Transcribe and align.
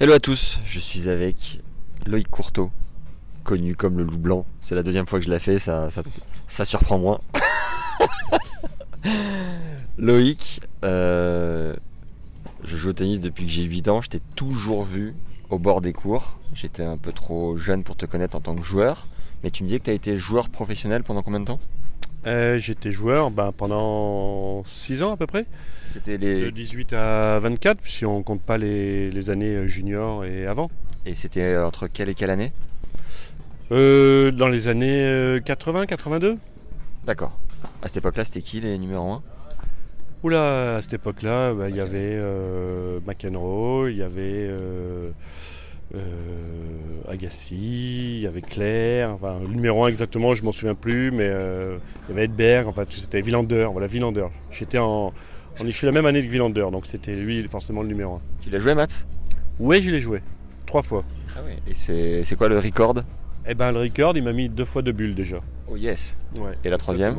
Hello 0.00 0.12
à 0.12 0.20
tous, 0.20 0.60
je 0.64 0.78
suis 0.78 1.08
avec 1.08 1.60
Loïc 2.06 2.28
Courteau, 2.28 2.70
connu 3.42 3.74
comme 3.74 3.98
le 3.98 4.04
loup 4.04 4.16
blanc. 4.16 4.46
C'est 4.60 4.76
la 4.76 4.84
deuxième 4.84 5.08
fois 5.08 5.18
que 5.18 5.24
je 5.24 5.30
l'ai 5.30 5.40
fait, 5.40 5.58
ça, 5.58 5.90
ça, 5.90 6.04
ça 6.46 6.64
surprend 6.64 6.98
moins. 6.98 7.20
Loïc, 9.98 10.60
euh, 10.84 11.74
je 12.62 12.76
joue 12.76 12.90
au 12.90 12.92
tennis 12.92 13.20
depuis 13.20 13.44
que 13.44 13.50
j'ai 13.50 13.64
8 13.64 13.88
ans, 13.88 14.00
je 14.00 14.10
t'ai 14.10 14.20
toujours 14.36 14.84
vu 14.84 15.16
au 15.50 15.58
bord 15.58 15.80
des 15.80 15.92
cours. 15.92 16.38
J'étais 16.54 16.84
un 16.84 16.96
peu 16.96 17.10
trop 17.10 17.56
jeune 17.56 17.82
pour 17.82 17.96
te 17.96 18.06
connaître 18.06 18.36
en 18.36 18.40
tant 18.40 18.54
que 18.54 18.62
joueur, 18.62 19.08
mais 19.42 19.50
tu 19.50 19.64
me 19.64 19.66
disais 19.66 19.80
que 19.80 19.86
tu 19.86 19.90
as 19.90 19.94
été 19.94 20.16
joueur 20.16 20.48
professionnel 20.48 21.02
pendant 21.02 21.22
combien 21.22 21.40
de 21.40 21.46
temps? 21.46 21.58
Euh, 22.28 22.58
J'étais 22.58 22.90
joueur 22.90 23.30
ben, 23.30 23.52
pendant 23.56 24.62
6 24.64 25.02
ans 25.02 25.12
à 25.12 25.16
peu 25.16 25.26
près, 25.26 25.46
C'était 25.90 26.18
de 26.18 26.26
les... 26.26 26.52
18 26.52 26.92
à 26.92 27.38
24, 27.38 27.78
si 27.84 28.04
on 28.04 28.22
compte 28.22 28.42
pas 28.42 28.58
les, 28.58 29.10
les 29.10 29.30
années 29.30 29.54
euh, 29.54 29.66
juniors 29.66 30.24
et 30.24 30.46
avant. 30.46 30.70
Et 31.06 31.14
c'était 31.14 31.56
entre 31.56 31.86
quelle 31.86 32.10
et 32.10 32.14
quelle 32.14 32.30
année? 32.30 32.52
Euh, 33.72 34.30
dans 34.30 34.48
les 34.48 34.68
années 34.68 35.38
80-82 35.40 36.36
D'accord. 37.06 37.38
À 37.82 37.88
cette 37.88 37.98
époque-là, 37.98 38.24
c'était 38.24 38.42
qui 38.42 38.60
les 38.60 38.76
numéros 38.78 39.12
1 39.12 39.22
Oula, 40.24 40.76
à 40.76 40.82
cette 40.82 40.94
époque-là, 40.94 41.54
ben, 41.54 41.68
il 41.68 41.76
y 41.76 41.80
avait 41.80 42.16
euh, 42.16 42.98
McEnroe, 43.06 43.88
il 43.88 43.96
y 43.98 44.02
avait 44.02 44.48
euh, 44.48 44.58
euh, 45.06 45.10
Agassi, 47.08 48.16
il 48.16 48.20
y 48.20 48.26
avait 48.26 48.42
Claire, 48.42 49.10
enfin, 49.12 49.38
le 49.40 49.48
numéro 49.48 49.84
1 49.84 49.88
exactement, 49.88 50.34
je 50.34 50.44
m'en 50.44 50.52
souviens 50.52 50.74
plus, 50.74 51.10
mais 51.10 51.26
euh, 51.26 51.78
il 52.08 52.10
y 52.10 52.12
avait 52.12 52.24
Edberg, 52.24 52.66
enfin 52.68 52.84
c'était 52.88 53.20
Villander, 53.22 53.66
voilà 53.72 53.86
Villander. 53.86 54.26
J'étais 54.50 54.78
en, 54.78 55.06
en- 55.06 55.12
je 55.64 55.70
suis 55.70 55.86
la 55.86 55.92
même 55.92 56.04
année 56.06 56.24
que 56.24 56.30
Villander, 56.30 56.66
donc 56.70 56.84
c'était 56.86 57.14
lui 57.14 57.46
forcément 57.48 57.82
le 57.82 57.88
numéro 57.88 58.16
1. 58.16 58.20
Tu 58.42 58.50
l'as 58.50 58.58
joué, 58.58 58.74
Mats? 58.74 59.06
Oui, 59.58 59.80
je 59.82 59.90
l'ai 59.90 60.00
joué, 60.00 60.20
trois 60.66 60.82
fois. 60.82 61.04
Ah 61.36 61.40
oui. 61.46 61.52
Et 61.66 62.22
c'est 62.24 62.36
quoi 62.36 62.48
le 62.48 62.58
record? 62.58 63.02
Eh 63.50 63.54
ben 63.54 63.72
le 63.72 63.80
record, 63.80 64.14
il 64.16 64.22
m'a 64.22 64.32
mis 64.34 64.50
deux 64.50 64.66
fois 64.66 64.82
de 64.82 64.92
bulles 64.92 65.14
déjà. 65.14 65.38
Oh 65.70 65.76
yes. 65.76 66.16
Ouais. 66.38 66.52
Et 66.64 66.68
la 66.68 66.76
troisième? 66.76 67.16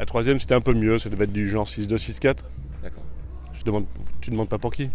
La 0.00 0.06
troisième, 0.06 0.40
c'était 0.40 0.54
un 0.54 0.60
peu 0.60 0.74
mieux, 0.74 0.98
ça 0.98 1.08
devait 1.08 1.24
être 1.24 1.32
du 1.32 1.48
genre 1.48 1.66
6-2, 1.66 1.94
6-4. 1.96 2.38
D'accord. 2.82 3.04
Je 3.54 3.62
demande, 3.64 3.84
tu 4.20 4.30
demandes 4.30 4.48
pas 4.48 4.58
pour 4.58 4.72
qui? 4.72 4.90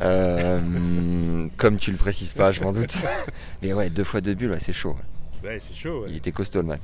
Euh, 0.00 1.46
comme 1.56 1.78
tu 1.78 1.90
le 1.90 1.96
précises 1.96 2.34
pas, 2.34 2.50
je 2.50 2.62
m'en 2.62 2.72
doute. 2.72 2.96
Mais 3.62 3.72
ouais, 3.72 3.90
deux 3.90 4.04
fois 4.04 4.20
deux 4.20 4.34
bulles, 4.34 4.50
ouais, 4.52 4.60
c'est 4.60 4.72
chaud. 4.72 4.96
Ouais, 5.44 5.58
c'est 5.58 5.74
chaud. 5.74 6.04
Il 6.08 6.16
était 6.16 6.32
costaud 6.32 6.60
le 6.60 6.68
match. 6.68 6.82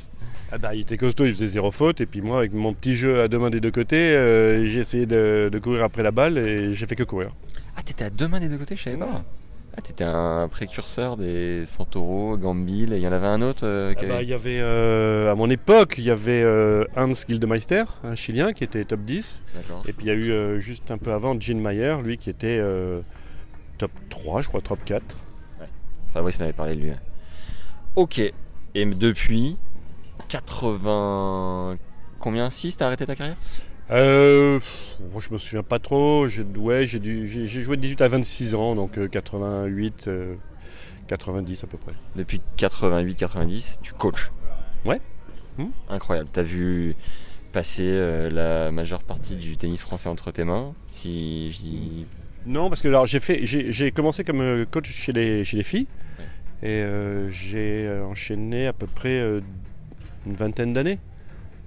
Ah 0.50 0.58
bah, 0.58 0.75
il 0.75 0.83
était 0.83 0.97
costaud, 0.97 1.27
il 1.27 1.33
faisait 1.33 1.48
zéro 1.48 1.70
faute. 1.70 2.00
Et 2.00 2.06
puis 2.06 2.20
moi, 2.20 2.39
avec 2.39 2.53
mon 2.53 2.73
petit 2.73 2.95
jeu 2.95 3.20
à 3.20 3.28
deux 3.28 3.39
mains 3.39 3.50
des 3.50 3.61
deux 3.61 3.70
côtés, 3.70 3.97
euh, 3.97 4.64
j'ai 4.67 4.81
essayé 4.81 5.06
de, 5.06 5.48
de 5.53 5.58
courir 5.58 5.84
après 5.84 6.03
la 6.03 6.11
balle 6.11 6.39
et 6.39 6.73
j'ai 6.73 6.86
fait 6.86 6.97
que 6.97 7.03
courir. 7.05 7.28
Ah, 7.77 7.83
t'étais 7.83 8.05
à 8.05 8.11
deux 8.11 8.28
mains 8.28 8.41
des 8.41 8.48
deux 8.48 8.56
côtés, 8.56 8.77
je 8.77 8.83
savais 8.83 8.97
pas. 8.97 9.25
Ah, 9.78 9.82
t'étais 9.82 10.05
un 10.05 10.48
précurseur 10.48 11.16
des 11.19 11.66
Santoro, 11.66 12.38
Gambil, 12.38 12.92
et 12.94 12.96
il 12.96 13.02
y 13.02 13.06
en 13.08 13.12
avait 13.12 13.27
un 13.27 13.42
autre 13.42 13.67
euh, 13.67 13.92
qui 13.92 14.06
Ah 14.06 14.08
bah, 14.08 14.14
avait- 14.17 14.24
il 14.24 14.30
y 14.30 14.33
avait, 14.34 14.61
euh, 14.61 15.30
à 15.30 15.34
mon 15.34 15.51
époque, 15.51 15.96
il 15.98 16.05
y 16.05 16.11
avait 16.11 16.42
euh, 16.42 16.84
Hans 16.96 17.12
Gildemeister, 17.12 17.84
un 18.02 18.14
Chilien 18.14 18.52
qui 18.55 18.64
était 18.64 18.84
top 18.86 19.01
10. 19.01 19.42
D'accord. 19.55 19.83
Et 19.86 19.92
puis 19.92 20.06
il 20.06 20.08
y 20.08 20.11
a 20.11 20.14
eu 20.14 20.30
euh, 20.30 20.58
juste 20.61 20.90
un 20.90 20.96
peu 20.98 21.12
avant 21.12 21.39
Gene 21.39 21.61
Mayer, 21.61 21.96
lui 22.02 22.17
qui 22.17 22.30
était 22.30 22.58
top 23.78 23.90
3, 24.08 24.40
je 24.40 24.48
crois, 24.48 24.62
top 24.62 24.78
4. 24.84 25.05
Fabrice 26.14 26.40
m'avait 26.40 26.55
parlé 26.55 26.74
de 26.74 26.80
lui. 26.80 26.90
ouais. 26.90 26.96
Ok. 27.96 28.18
Et 28.74 28.84
depuis 28.86 29.56
80. 30.28 31.77
Combien? 32.18 32.48
6 32.48 32.78
T'as 32.78 32.86
arrêté 32.86 33.05
ta 33.05 33.14
carrière? 33.14 33.36
Euh, 33.91 34.58
moi, 35.13 35.20
je 35.20 35.33
me 35.33 35.39
souviens 35.39 35.63
pas 35.63 35.79
trop. 35.79 36.27
J'ai 36.29 36.42
ouais, 36.57 36.86
joué 36.86 37.77
de 37.77 37.83
18 37.83 38.01
à 38.02 38.08
26 38.08 38.55
ans, 38.55 38.74
donc 38.74 38.98
euh, 38.98 39.08
88, 39.08 40.08
euh, 40.08 40.35
90 41.08 41.64
à 41.64 41.67
peu 41.67 41.79
près. 41.79 41.92
Depuis 42.17 42.41
88-90, 42.58 43.79
tu 43.83 43.92
coaches. 43.92 44.33
Ouais. 44.85 45.01
Hmm. 45.58 45.69
Incroyable. 45.89 46.29
T'as 46.33 46.42
vu 46.42 46.96
passer 47.52 47.85
euh, 47.86 48.29
la 48.30 48.70
majeure 48.70 49.02
partie 49.02 49.36
du 49.36 49.57
tennis 49.57 49.80
français 49.80 50.08
entre 50.08 50.30
tes 50.30 50.45
mains. 50.45 50.75
Si 50.86 51.51
je 51.52 51.58
dis. 51.58 52.07
Non, 52.45 52.69
parce 52.69 52.83
que 52.83 52.89
alors 52.89 53.07
j'ai 53.07 53.20
fait, 53.20 53.41
j'ai 53.45 53.91
commencé 53.91 54.23
comme 54.23 54.41
euh, 54.41 54.64
coach 54.70 54.89
chez 54.91 55.13
les 55.13 55.45
chez 55.45 55.57
les 55.57 55.63
filles 55.64 55.89
Ouais. 56.19 56.69
et 56.69 56.83
euh, 56.83 57.29
j'ai 57.30 57.86
euh, 57.86 58.05
enchaîné 58.05 58.67
à 58.69 58.73
peu 58.73 58.86
près 58.86 59.19
euh, 59.19 59.41
une 60.27 60.35
vingtaine 60.35 60.73
d'années 60.73 60.98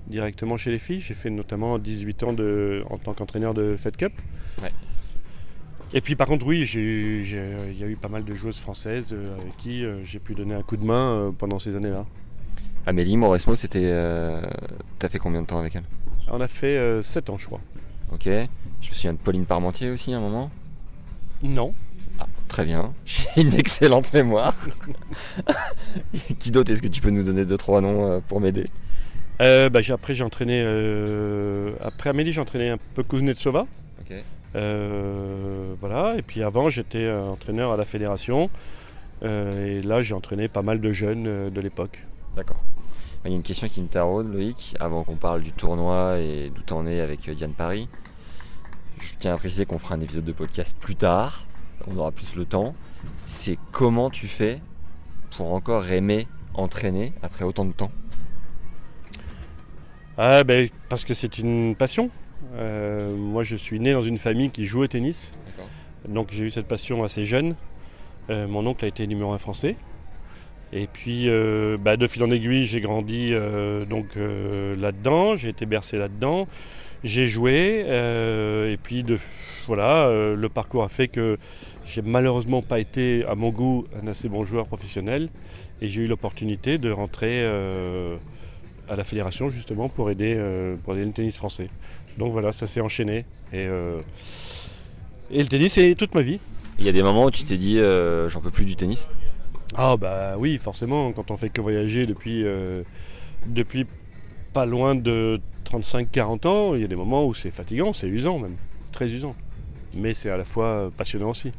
directement 0.09 0.57
chez 0.57 0.71
les 0.71 0.79
filles. 0.79 0.99
J'ai 0.99 1.13
fait 1.13 1.29
notamment 1.29 1.77
18 1.77 2.23
ans 2.23 2.33
de, 2.33 2.83
en 2.89 2.97
tant 2.97 3.13
qu'entraîneur 3.13 3.53
de 3.53 3.75
Fed 3.77 3.95
Cup. 3.97 4.13
Ouais. 4.61 4.71
Et 5.93 6.01
puis 6.01 6.15
par 6.15 6.27
contre 6.27 6.45
oui, 6.45 6.65
j'ai 6.65 6.81
eu- 6.81 7.25
j'ai- 7.25 7.55
il 7.71 7.77
y 7.79 7.83
a 7.83 7.87
eu 7.87 7.95
pas 7.95 8.09
mal 8.09 8.23
de 8.23 8.35
joueuses 8.35 8.59
françaises 8.59 9.09
euh, 9.11 9.35
avec 9.39 9.57
qui 9.57 9.83
euh, 9.83 10.03
j'ai 10.03 10.19
pu 10.19 10.35
donner 10.35 10.53
un 10.53 10.61
coup 10.61 10.77
de 10.77 10.85
main 10.85 11.11
euh, 11.11 11.31
pendant 11.31 11.57
ces 11.59 11.75
années-là. 11.75 12.05
Amélie 12.85 13.17
Mauresmo, 13.17 13.55
c'était. 13.55 13.81
euh, 13.91 14.41
T'as 14.99 15.09
fait 15.09 15.19
combien 15.19 15.41
de 15.41 15.47
temps 15.47 15.59
avec 15.59 15.75
elle? 15.75 15.83
On 16.31 16.39
a 16.41 16.47
fait 16.47 17.01
7 17.01 17.29
ans 17.31 17.37
je 17.37 17.45
crois. 17.47 17.61
Ok. 18.11 18.25
Je 18.25 18.89
me 18.89 18.93
souviens 18.93 19.13
de 19.13 19.17
Pauline 19.17 19.45
Parmentier 19.45 19.89
aussi 19.89 20.13
à 20.13 20.17
un 20.17 20.21
moment? 20.21 20.51
Non. 21.41 21.73
Ah, 22.19 22.25
très 22.47 22.65
bien. 22.65 22.93
J'ai 23.05 23.41
une 23.41 23.53
excellente 23.55 24.13
mémoire. 24.13 24.53
Qui 26.39 26.51
d'autre 26.51 26.71
Est-ce 26.71 26.81
que 26.81 26.87
tu 26.87 27.01
peux 27.01 27.09
nous 27.09 27.23
donner 27.23 27.45
deux 27.45 27.57
trois 27.57 27.81
noms 27.81 28.05
euh, 28.11 28.19
pour 28.27 28.39
m'aider? 28.41 28.65
Euh, 29.41 29.69
bah, 29.69 29.81
j'ai- 29.81 29.93
après 29.93 30.13
j'ai 30.13 30.23
entraîné 30.23 30.61
euh, 30.65 31.71
après 31.81 32.09
Amélie 32.09 32.33
j'ai 32.33 32.41
entraîné 32.41 32.69
un 32.69 32.77
peu 32.95 33.03
Kuznetsova. 33.03 33.65
Euh, 34.55 35.73
voilà, 35.79 36.15
et 36.17 36.21
puis 36.23 36.41
avant 36.43 36.69
j'étais 36.69 36.97
euh, 37.05 37.21
entraîneur 37.23 37.71
à 37.71 37.77
la 37.77 37.85
fédération. 37.85 38.49
Et 39.21 39.81
là 39.81 40.01
j'ai 40.01 40.13
entraîné 40.13 40.47
pas 40.47 40.61
mal 40.61 40.79
de 40.81 40.91
jeunes 40.91 41.49
de 41.49 41.61
l'époque. 41.61 42.05
D'accord. 42.35 42.61
Il 43.25 43.31
y 43.31 43.33
a 43.33 43.35
une 43.35 43.43
question 43.43 43.67
qui 43.67 43.81
me 43.81 43.87
taraude, 43.87 44.31
Loïc, 44.31 44.75
avant 44.79 45.03
qu'on 45.03 45.17
parle 45.17 45.41
du 45.41 45.51
tournoi 45.51 46.19
et 46.19 46.51
d'où 46.55 46.61
t'en 46.61 46.87
es 46.87 47.01
avec 47.01 47.29
Diane 47.29 47.51
Paris. 47.53 47.89
Je 49.01 49.09
tiens 49.19 49.33
à 49.33 49.37
préciser 49.37 49.65
qu'on 49.65 49.77
fera 49.77 49.95
un 49.95 50.01
épisode 50.01 50.23
de 50.23 50.31
podcast 50.31 50.75
plus 50.79 50.95
tard, 50.95 51.45
on 51.87 51.97
aura 51.97 52.11
plus 52.11 52.35
le 52.35 52.45
temps. 52.45 52.73
C'est 53.25 53.57
comment 53.71 54.09
tu 54.09 54.27
fais 54.27 54.61
pour 55.35 55.53
encore 55.53 55.91
aimer 55.91 56.27
entraîner 56.53 57.13
après 57.21 57.43
autant 57.45 57.65
de 57.65 57.73
temps? 57.73 57.91
Ah 60.21 60.43
ben 60.43 60.67
parce 60.89 61.05
que 61.05 61.13
c'est 61.13 61.39
une 61.39 61.77
passion. 61.77 62.09
Euh, 62.55 63.15
moi 63.15 63.43
je 63.43 63.55
suis 63.55 63.79
né 63.79 63.93
dans 63.93 64.01
une 64.01 64.17
famille 64.17 64.49
qui 64.49 64.65
joue 64.65 64.81
au 64.81 64.87
tennis, 64.87 65.33
donc 66.09 66.27
j'ai 66.33 66.43
eu 66.43 66.49
cette 66.49 66.67
passion 66.67 67.05
assez 67.05 67.23
jeune. 67.23 67.55
Euh, 68.29 68.45
mon 68.45 68.67
oncle 68.67 68.83
a 68.83 68.89
été 68.89 69.07
numéro 69.07 69.31
un 69.31 69.37
français. 69.37 69.77
Et 70.73 70.87
puis 70.87 71.29
euh, 71.29 71.77
bah, 71.79 71.95
de 71.95 72.05
fil 72.05 72.21
en 72.21 72.31
aiguille 72.31 72.65
j'ai 72.65 72.81
grandi 72.81 73.33
donc 73.89 74.17
là-dedans, 74.17 75.37
j'ai 75.37 75.47
été 75.47 75.65
bercé 75.65 75.97
là-dedans. 75.97 76.49
J'ai 77.05 77.27
joué 77.27 77.85
et 77.87 78.77
puis 78.83 79.03
de, 79.03 79.17
voilà, 79.67 80.11
le 80.35 80.49
parcours 80.49 80.83
a 80.83 80.89
fait 80.89 81.07
que 81.07 81.37
j'ai 81.85 82.01
malheureusement 82.01 82.61
pas 82.61 82.81
été 82.81 83.23
à 83.25 83.35
mon 83.35 83.51
goût 83.51 83.85
un 84.03 84.07
assez 84.07 84.27
bon 84.27 84.43
joueur 84.43 84.67
professionnel 84.67 85.29
et 85.81 85.87
j'ai 85.87 86.01
eu 86.01 86.07
l'opportunité 86.07 86.77
de 86.77 86.91
rentrer 86.91 87.41
à 88.89 88.95
la 88.95 89.03
fédération 89.03 89.49
justement 89.49 89.87
pour 89.87 90.09
aider, 90.09 90.35
euh, 90.37 90.75
pour 90.83 90.93
aider 90.95 91.05
le 91.05 91.11
tennis 91.11 91.37
français. 91.37 91.69
Donc 92.17 92.31
voilà, 92.31 92.51
ça 92.51 92.67
s'est 92.67 92.81
enchaîné 92.81 93.25
et, 93.53 93.67
euh, 93.67 94.01
et 95.31 95.41
le 95.41 95.47
tennis 95.47 95.73
c'est 95.73 95.95
toute 95.95 96.15
ma 96.15 96.21
vie. 96.21 96.39
Il 96.79 96.85
y 96.85 96.89
a 96.89 96.91
des 96.91 97.03
moments 97.03 97.25
où 97.25 97.31
tu 97.31 97.43
t'es 97.43 97.57
dit 97.57 97.77
euh, 97.79 98.29
j'en 98.29 98.41
peux 98.41 98.51
plus 98.51 98.65
du 98.65 98.75
tennis? 98.75 99.07
Ah 99.75 99.97
bah 99.97 100.35
oui, 100.37 100.57
forcément, 100.57 101.11
quand 101.11 101.29
on 101.29 101.37
fait 101.37 101.49
que 101.49 101.61
voyager 101.61 102.07
depuis, 102.07 102.43
depuis 103.45 103.85
pas 104.51 104.65
loin 104.65 104.95
de 104.95 105.39
35-40 105.69 106.47
ans, 106.47 106.73
il 106.73 106.81
y 106.81 106.83
a 106.83 106.87
des 106.87 106.95
moments 106.95 107.23
où 107.25 107.35
c'est 107.35 107.51
fatigant, 107.51 107.93
c'est 107.93 108.07
usant 108.07 108.39
même, 108.39 108.55
très 108.91 109.13
usant. 109.13 109.35
Mais 109.93 110.15
c'est 110.15 110.31
à 110.31 110.37
la 110.37 110.45
fois 110.45 110.91
passionnant 110.97 111.29
aussi. 111.29 111.51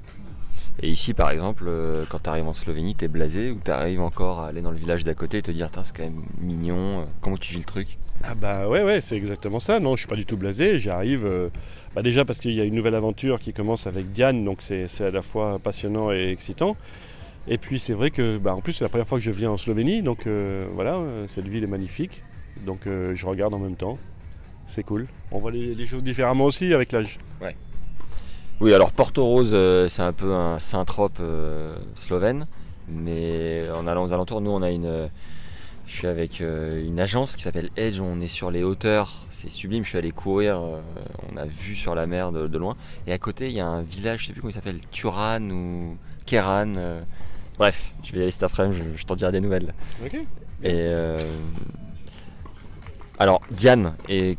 Et 0.82 0.88
ici, 0.88 1.12
par 1.12 1.30
exemple, 1.30 1.64
euh, 1.66 2.04
quand 2.08 2.22
tu 2.22 2.30
arrives 2.30 2.48
en 2.48 2.54
Slovénie, 2.54 2.94
t'es 2.94 3.08
blasé 3.08 3.50
ou 3.50 3.60
tu 3.62 3.70
arrives 3.70 4.00
encore 4.00 4.40
à 4.40 4.46
aller 4.46 4.62
dans 4.62 4.70
le 4.70 4.78
village 4.78 5.04
d'à 5.04 5.12
côté 5.12 5.38
et 5.38 5.42
te 5.42 5.50
dire, 5.50 5.68
c'est 5.82 5.94
quand 5.94 6.04
même 6.04 6.22
mignon, 6.40 7.00
euh, 7.00 7.04
comment 7.20 7.36
tu 7.36 7.52
vis 7.52 7.58
le 7.58 7.64
truc? 7.66 7.98
Ah 8.22 8.34
bah 8.34 8.66
ouais, 8.66 8.82
ouais, 8.82 9.02
c'est 9.02 9.16
exactement 9.16 9.60
ça. 9.60 9.78
Non, 9.78 9.94
je 9.96 10.00
suis 10.00 10.08
pas 10.08 10.16
du 10.16 10.24
tout 10.24 10.38
blasé. 10.38 10.78
J'arrive, 10.78 11.26
euh, 11.26 11.50
bah 11.94 12.00
déjà 12.02 12.24
parce 12.24 12.40
qu'il 12.40 12.52
y 12.52 12.60
a 12.62 12.64
une 12.64 12.74
nouvelle 12.74 12.94
aventure 12.94 13.40
qui 13.40 13.52
commence 13.52 13.86
avec 13.86 14.10
Diane, 14.10 14.42
donc 14.44 14.58
c'est 14.62 14.88
à 15.00 15.10
la 15.10 15.22
fois 15.22 15.58
passionnant 15.58 16.12
et 16.12 16.30
excitant. 16.30 16.76
Et 17.46 17.58
puis 17.58 17.78
c'est 17.78 17.94
vrai 17.94 18.10
que, 18.10 18.38
bah, 18.38 18.54
en 18.54 18.60
plus, 18.62 18.72
c'est 18.72 18.84
la 18.84 18.88
première 18.88 19.06
fois 19.06 19.18
que 19.18 19.24
je 19.24 19.30
viens 19.30 19.50
en 19.50 19.56
Slovénie, 19.58 20.02
donc 20.02 20.26
voilà, 20.74 21.00
cette 21.26 21.48
ville 21.48 21.64
est 21.64 21.66
magnifique. 21.66 22.22
Donc 22.66 22.80
je 22.84 23.26
regarde 23.26 23.52
en 23.54 23.58
même 23.58 23.76
temps. 23.76 23.98
C'est 24.66 24.84
cool. 24.84 25.08
On 25.32 25.38
voit 25.38 25.50
les, 25.50 25.74
les 25.74 25.86
choses 25.86 26.04
différemment 26.04 26.44
aussi 26.44 26.72
avec 26.72 26.92
l'âge. 26.92 27.18
Ouais. 27.40 27.56
Oui, 28.60 28.74
alors 28.74 28.92
Porto 28.92 29.24
Rose, 29.24 29.52
euh, 29.54 29.88
c'est 29.88 30.02
un 30.02 30.12
peu 30.12 30.34
un 30.34 30.58
synthrope 30.58 31.16
euh, 31.20 31.74
slovène, 31.94 32.46
mais 32.88 33.62
en 33.74 33.86
allant 33.86 34.04
aux 34.04 34.12
alentours, 34.12 34.42
nous 34.42 34.50
on 34.50 34.60
a 34.60 34.70
une. 34.70 34.84
Euh, 34.84 35.06
je 35.86 35.96
suis 35.96 36.06
avec 36.06 36.38
une 36.38 37.00
agence 37.00 37.34
qui 37.34 37.42
s'appelle 37.42 37.68
Edge, 37.76 38.00
on 38.00 38.20
est 38.20 38.28
sur 38.28 38.52
les 38.52 38.62
hauteurs, 38.62 39.24
c'est 39.28 39.50
sublime, 39.50 39.82
je 39.82 39.88
suis 39.88 39.98
allé 39.98 40.12
courir, 40.12 40.60
on 40.60 41.36
a 41.36 41.46
vu 41.46 41.74
sur 41.74 41.96
la 41.96 42.06
mer 42.06 42.30
de, 42.30 42.56
loin. 42.56 42.76
Et 43.08 43.12
à 43.12 43.18
côté, 43.18 43.48
il 43.48 43.56
y 43.56 43.60
a 43.60 43.66
un 43.66 43.82
village, 43.82 44.20
je 44.20 44.26
sais 44.26 44.32
plus 44.32 44.40
comment 44.40 44.50
il 44.50 44.54
s'appelle, 44.54 44.78
Turan 44.92 45.42
ou 45.50 45.96
Keran. 46.26 46.74
bref, 47.58 47.92
je 48.04 48.12
vais 48.12 48.18
y 48.18 48.22
aller 48.22 48.30
cet 48.30 48.44
après-midi, 48.44 48.80
je, 48.94 49.04
t'en 49.04 49.16
dirai 49.16 49.32
des 49.32 49.40
nouvelles. 49.40 49.74
Ok. 50.04 50.16
Et. 50.62 50.86
alors, 53.18 53.42
Diane, 53.50 53.94
et 54.08 54.38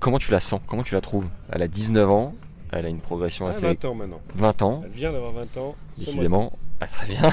comment 0.00 0.18
tu 0.18 0.32
la 0.32 0.40
sens? 0.40 0.60
Comment 0.66 0.82
tu 0.82 0.94
la 0.94 1.00
trouves? 1.00 1.28
Elle 1.52 1.62
a 1.62 1.68
19 1.68 2.10
ans, 2.10 2.34
elle 2.72 2.86
a 2.86 2.88
une 2.88 3.00
progression 3.00 3.46
assez. 3.46 3.66
20 3.66 3.84
ans 3.86 3.94
maintenant. 3.94 4.20
20 4.34 4.62
ans. 4.62 4.82
Elle 4.84 4.90
vient 4.90 5.12
d'avoir 5.12 5.32
20 5.32 5.56
ans. 5.56 5.76
Décidément. 5.96 6.52
Ah, 6.80 6.86
très 6.86 7.06
bien. 7.06 7.20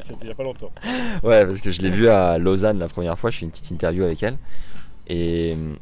C'était 0.00 0.18
il 0.22 0.26
n'y 0.26 0.30
a 0.30 0.34
pas 0.34 0.42
longtemps. 0.42 0.70
Ouais, 1.22 1.46
parce 1.46 1.60
que 1.60 1.70
je 1.70 1.80
l'ai 1.80 1.88
vue 1.90 2.08
à 2.08 2.36
Lausanne 2.38 2.78
la 2.78 2.88
première 2.88 3.18
fois. 3.18 3.30
Je 3.30 3.38
fais 3.38 3.44
une 3.44 3.50
petite 3.50 3.70
interview 3.70 4.04
avec 4.04 4.22
elle. 4.22 4.36
Et 5.08 5.54
hum, 5.54 5.76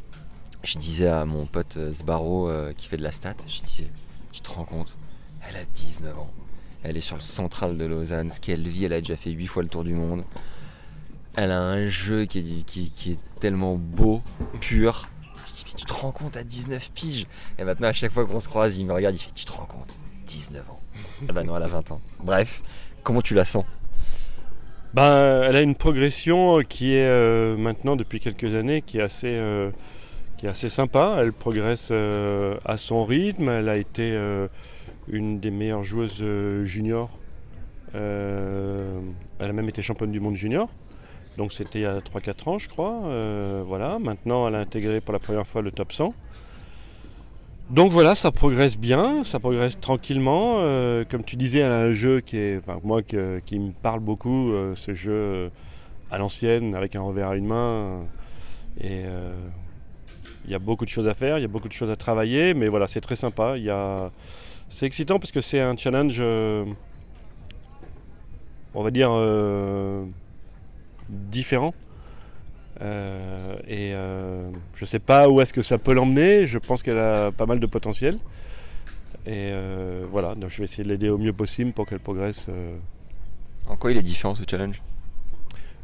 je 0.62 0.78
disais 0.78 1.08
à 1.08 1.24
mon 1.24 1.46
pote 1.46 1.76
euh, 1.76 1.92
Sbarro 1.92 2.48
euh, 2.48 2.72
qui 2.72 2.88
fait 2.88 2.96
de 2.96 3.02
la 3.02 3.12
stat, 3.12 3.34
je 3.46 3.60
disais, 3.60 3.88
tu 4.32 4.40
te 4.40 4.50
rends 4.50 4.64
compte 4.64 4.96
Elle 5.48 5.56
a 5.56 5.64
19 5.74 6.18
ans. 6.18 6.30
Elle 6.82 6.96
est 6.96 7.02
sur 7.02 7.16
le 7.16 7.22
central 7.22 7.76
de 7.76 7.84
Lausanne. 7.84 8.30
Ce 8.30 8.40
qu'elle 8.40 8.66
vit, 8.66 8.84
elle 8.84 8.92
a 8.92 9.00
déjà 9.00 9.16
fait 9.16 9.30
8 9.30 9.46
fois 9.46 9.62
le 9.62 9.68
tour 9.68 9.82
du 9.82 9.94
monde. 9.94 10.22
Elle 11.34 11.50
a 11.50 11.60
un 11.60 11.88
jeu 11.88 12.24
qui 12.26 12.38
est, 12.38 12.64
qui 12.64 13.12
est 13.12 13.40
tellement 13.40 13.74
beau, 13.76 14.22
pur 14.60 15.08
tu 15.64 15.84
te 15.84 15.92
rends 15.92 16.12
compte 16.12 16.36
à 16.36 16.44
19 16.44 16.90
piges 16.92 17.26
Et 17.58 17.64
maintenant, 17.64 17.88
à 17.88 17.92
chaque 17.92 18.12
fois 18.12 18.26
qu'on 18.26 18.40
se 18.40 18.48
croise, 18.48 18.76
il 18.78 18.86
me 18.86 18.92
regarde, 18.92 19.14
il 19.14 19.18
fait 19.18 19.30
Tu 19.34 19.44
te 19.44 19.52
rends 19.52 19.66
compte 19.66 19.98
19 20.26 20.68
ans. 20.70 20.80
ah 21.28 21.32
bah 21.32 21.42
non, 21.42 21.56
elle 21.56 21.62
a 21.62 21.66
20 21.68 21.90
ans. 21.92 22.00
Bref, 22.22 22.62
comment 23.02 23.22
tu 23.22 23.34
la 23.34 23.44
sens? 23.44 23.64
Ben, 24.94 25.42
Elle 25.42 25.56
a 25.56 25.60
une 25.62 25.74
progression 25.74 26.60
qui 26.68 26.94
est 26.94 27.06
euh, 27.06 27.56
maintenant, 27.56 27.96
depuis 27.96 28.20
quelques 28.20 28.54
années, 28.54 28.82
qui 28.82 28.98
est 28.98 29.02
assez, 29.02 29.28
euh, 29.28 29.70
qui 30.36 30.46
est 30.46 30.48
assez 30.48 30.68
sympa. 30.68 31.18
Elle 31.20 31.32
progresse 31.32 31.88
euh, 31.92 32.56
à 32.64 32.76
son 32.76 33.04
rythme. 33.04 33.48
Elle 33.48 33.68
a 33.68 33.76
été 33.76 34.16
une 35.08 35.40
des 35.40 35.50
meilleures 35.50 35.82
joueuses 35.82 36.24
juniors. 36.64 37.18
elle 37.94 38.00
a 39.40 39.52
même 39.52 39.68
été 39.68 39.82
championne 39.82 40.12
du 40.12 40.20
monde 40.20 40.36
junior. 40.36 40.68
Donc 41.38 41.52
c'était 41.52 41.78
il 41.78 41.82
y 41.82 41.86
a 41.86 42.00
3-4 42.00 42.48
ans, 42.48 42.58
je 42.58 42.68
crois. 42.68 43.00
Euh, 43.04 43.62
voilà. 43.64 44.00
Maintenant, 44.00 44.48
elle 44.48 44.56
a 44.56 44.58
intégré 44.58 45.00
pour 45.00 45.12
la 45.12 45.20
première 45.20 45.46
fois 45.46 45.62
le 45.62 45.70
top 45.70 45.92
100. 45.92 46.12
Donc 47.70 47.92
voilà, 47.92 48.16
ça 48.16 48.32
progresse 48.32 48.76
bien, 48.76 49.22
ça 49.22 49.38
progresse 49.38 49.78
tranquillement. 49.78 50.56
Euh, 50.58 51.04
comme 51.08 51.22
tu 51.22 51.36
disais, 51.36 51.60
elle 51.60 51.70
a 51.70 51.78
un 51.78 51.92
jeu 51.92 52.20
qui 52.20 52.38
est, 52.38 52.58
enfin, 52.58 52.80
moi, 52.82 53.02
qui 53.02 53.58
me 53.58 53.70
parle 53.70 54.00
beaucoup, 54.00 54.50
euh, 54.50 54.74
ce 54.74 54.94
jeu 54.94 55.52
à 56.10 56.18
l'ancienne, 56.18 56.74
avec 56.74 56.96
un 56.96 57.02
revers 57.02 57.28
à 57.28 57.36
une 57.36 57.46
main. 57.46 58.00
Et 58.80 59.02
il 60.44 60.50
y 60.50 60.54
a 60.54 60.58
beaucoup 60.58 60.84
de 60.86 60.90
choses 60.90 61.06
à 61.06 61.14
faire, 61.14 61.38
il 61.38 61.42
y 61.42 61.44
a 61.44 61.48
beaucoup 61.48 61.68
de 61.68 61.72
choses 61.72 61.90
à 61.90 61.96
travailler, 61.96 62.52
mais 62.54 62.66
voilà, 62.68 62.88
c'est 62.88 63.00
très 63.00 63.16
sympa. 63.16 63.56
Il 63.56 63.72
c'est 64.70 64.86
excitant 64.86 65.18
parce 65.18 65.30
que 65.30 65.40
c'est 65.40 65.60
un 65.60 65.76
challenge, 65.76 66.20
on 68.74 68.82
va 68.82 68.90
dire 68.90 69.10
différent. 71.08 71.74
Euh, 72.80 73.56
et 73.66 73.92
euh, 73.92 74.50
je 74.74 74.84
sais 74.84 75.00
pas 75.00 75.28
où 75.28 75.40
est-ce 75.40 75.52
que 75.52 75.62
ça 75.62 75.78
peut 75.78 75.92
l'emmener. 75.92 76.46
Je 76.46 76.58
pense 76.58 76.82
qu'elle 76.82 76.98
a 76.98 77.32
pas 77.32 77.46
mal 77.46 77.60
de 77.60 77.66
potentiel. 77.66 78.18
Et 79.26 79.50
euh, 79.52 80.04
voilà, 80.10 80.34
donc 80.34 80.50
je 80.50 80.58
vais 80.58 80.64
essayer 80.64 80.84
de 80.84 80.88
l'aider 80.88 81.10
au 81.10 81.18
mieux 81.18 81.32
possible 81.32 81.72
pour 81.72 81.86
qu'elle 81.86 82.00
progresse. 82.00 82.48
En 83.66 83.76
quoi 83.76 83.90
il 83.92 83.98
est 83.98 84.02
différent 84.02 84.34
ce 84.34 84.44
challenge? 84.48 84.82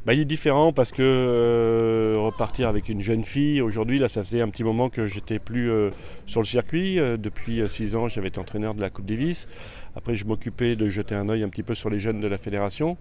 Bah, 0.07 0.13
il 0.13 0.21
est 0.21 0.27
différent 0.27 0.73
parce 0.73 0.93
que 0.93 2.17
repartir 2.19 2.69
avec 2.69 2.91
une 2.91 3.01
jeune 3.01 3.25
fille, 3.25 3.63
aujourd'hui, 3.63 3.99
là, 3.99 4.09
ça 4.09 4.23
faisait 4.23 4.43
un 4.43 4.49
petit 4.49 4.65
moment 4.65 4.91
que 4.91 5.07
j'étais 5.07 5.39
plus 5.39 5.71
sur 6.27 6.41
le 6.41 6.47
circuit. 6.47 6.97
depuis 6.97 7.63
six 7.69 7.97
ans, 7.97 8.09
j'avais 8.09 8.29
été 8.29 8.39
entraîneur 8.39 8.75
de 8.75 8.83
la 8.83 8.91
Coupe 8.91 9.07
Davis. 9.07 9.49
Après, 9.97 10.15
je 10.15 10.27
m'occupais 10.27 10.77
de 10.77 10.89
jeter 10.89 11.15
un 11.15 11.29
œil 11.31 11.43
un 11.43 11.49
petit 11.49 11.63
peu 11.63 11.75
sur 11.75 11.89
les 11.89 12.01
jeunes 12.01 12.21
de 12.21 12.29
la 12.29 12.39
fédération 12.39 12.99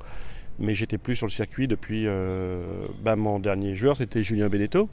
mais 0.60 0.74
j'étais 0.74 0.98
plus 0.98 1.16
sur 1.16 1.26
le 1.26 1.32
circuit 1.32 1.68
depuis 1.68 2.08
euh, 2.08 2.62
bah, 3.04 3.16
mon 3.16 3.40
dernier 3.40 3.76
joueur, 3.76 3.96
c'était 3.96 4.24
Julien 4.24 4.50
Beneteau. 4.50 4.90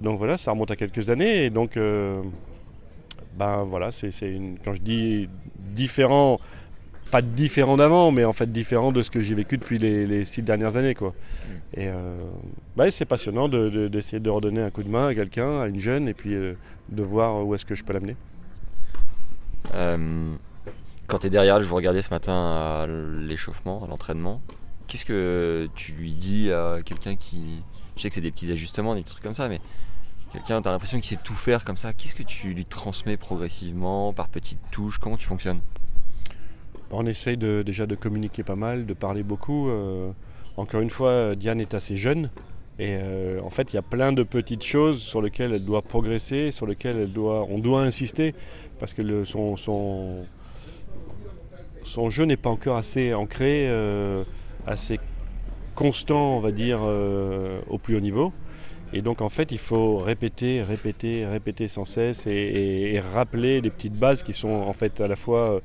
Donc 0.00 0.18
voilà, 0.18 0.36
ça 0.36 0.50
remonte 0.50 0.70
à 0.70 0.76
quelques 0.76 1.10
années. 1.10 1.44
Et 1.44 1.50
donc, 1.50 1.76
euh, 1.76 2.22
ben 3.38 3.64
voilà, 3.64 3.90
c'est 3.90 4.10
une. 4.22 4.58
Quand 4.64 4.74
je 4.74 4.82
dis 4.82 5.28
différent, 5.58 6.38
pas 7.10 7.22
différent 7.22 7.76
d'avant, 7.76 8.10
mais 8.10 8.24
en 8.24 8.32
fait 8.32 8.50
différent 8.50 8.92
de 8.92 9.02
ce 9.02 9.10
que 9.10 9.20
j'ai 9.20 9.34
vécu 9.34 9.56
depuis 9.56 9.78
les, 9.78 10.24
six 10.24 10.42
dernières 10.42 10.76
années. 10.76 10.94
Quoi. 10.94 11.10
Mm. 11.10 11.80
Et 11.80 11.88
euh, 11.88 12.16
bah, 12.76 12.90
c'est 12.90 13.04
passionnant 13.04 13.48
d'essayer 13.48 14.18
de, 14.18 14.24
de, 14.24 14.30
redonner 14.30 14.62
un 14.62 14.70
coup 14.70 14.82
de 14.82 14.90
main 14.90 15.08
à 15.08 15.14
quelqu'un, 15.14 15.60
à 15.60 15.68
une 15.68 15.78
jeune, 15.78 16.08
et 16.08 16.14
puis 16.14 16.34
de 16.34 17.02
voir 17.02 17.46
où 17.46 17.54
est-ce 17.54 17.64
que 17.64 17.74
je 17.74 17.84
peux 17.84 17.94
l'amener. 17.94 18.16
quand 21.06 21.18
tu 21.18 21.26
es 21.28 21.30
derrière, 21.30 21.60
je 21.60 21.64
vous 21.64 21.76
regardais 21.76 22.02
ce 22.02 22.10
matin 22.10 22.34
à 22.34 22.86
l'échauffement, 22.86 23.84
à 23.84 23.86
l'entraînement. 23.86 24.42
Qu'est-ce 24.86 25.04
que 25.04 25.68
tu 25.74 25.92
lui 25.92 26.12
dis 26.12 26.52
à 26.52 26.78
quelqu'un 26.84 27.16
qui. 27.16 27.62
Je 27.96 28.02
sais 28.02 28.08
que 28.08 28.14
c'est 28.14 28.20
des 28.20 28.30
petits 28.30 28.50
ajustements, 28.50 28.94
des 28.94 29.02
petits 29.02 29.12
trucs 29.12 29.24
comme 29.24 29.34
ça, 29.34 29.48
mais 29.48 29.60
quelqu'un, 30.32 30.60
tu 30.60 30.68
as 30.68 30.72
l'impression 30.72 30.98
qu'il 30.98 31.16
sait 31.16 31.22
tout 31.22 31.34
faire 31.34 31.64
comme 31.64 31.76
ça. 31.76 31.92
Qu'est-ce 31.92 32.14
que 32.14 32.22
tu 32.22 32.54
lui 32.54 32.64
transmets 32.64 33.16
progressivement, 33.16 34.12
par 34.12 34.28
petites 34.28 34.60
touches? 34.70 34.98
Comment 34.98 35.16
tu 35.16 35.26
fonctionnes? 35.26 35.60
On 36.90 37.06
essaye 37.06 37.36
déjà 37.36 37.86
de 37.86 37.94
communiquer 37.94 38.42
pas 38.42 38.56
mal, 38.56 38.86
de 38.86 38.94
parler 38.94 39.22
beaucoup. 39.22 39.68
Euh, 39.68 40.12
encore 40.56 40.80
une 40.80 40.90
fois, 40.90 41.34
Diane 41.34 41.60
est 41.60 41.74
assez 41.74 41.96
jeune. 41.96 42.30
Et 42.78 42.96
euh, 43.00 43.40
en 43.42 43.50
fait, 43.50 43.72
il 43.72 43.76
y 43.76 43.78
a 43.78 43.82
plein 43.82 44.12
de 44.12 44.24
petites 44.24 44.64
choses 44.64 45.00
sur 45.00 45.22
lesquelles 45.22 45.52
elle 45.52 45.64
doit 45.64 45.82
progresser, 45.82 46.50
sur 46.50 46.66
lesquelles 46.66 46.98
elle 46.98 47.12
doit, 47.12 47.46
on 47.48 47.58
doit 47.58 47.82
insister, 47.82 48.34
parce 48.80 48.94
que 48.94 49.22
son, 49.24 49.56
son, 49.56 50.24
son 51.84 52.10
jeu 52.10 52.24
n'est 52.24 52.36
pas 52.36 52.50
encore 52.50 52.76
assez 52.76 53.14
ancré. 53.14 53.68
Euh, 53.68 54.24
assez 54.66 54.98
constant, 55.74 56.36
on 56.36 56.40
va 56.40 56.52
dire, 56.52 56.80
euh, 56.82 57.60
au 57.68 57.78
plus 57.78 57.96
haut 57.96 58.00
niveau. 58.00 58.32
Et 58.92 59.02
donc 59.02 59.20
en 59.20 59.28
fait, 59.28 59.50
il 59.50 59.58
faut 59.58 59.98
répéter, 59.98 60.62
répéter, 60.62 61.26
répéter 61.26 61.68
sans 61.68 61.84
cesse 61.84 62.26
et, 62.26 63.00
rappeler 63.12 63.60
des 63.60 63.70
petites 63.70 63.98
bases 63.98 64.22
qui 64.22 64.32
sont 64.32 64.50
en 64.50 64.72
fait 64.72 65.00
à 65.00 65.08
la 65.08 65.16
fois, 65.16 65.54
euh, 65.54 65.60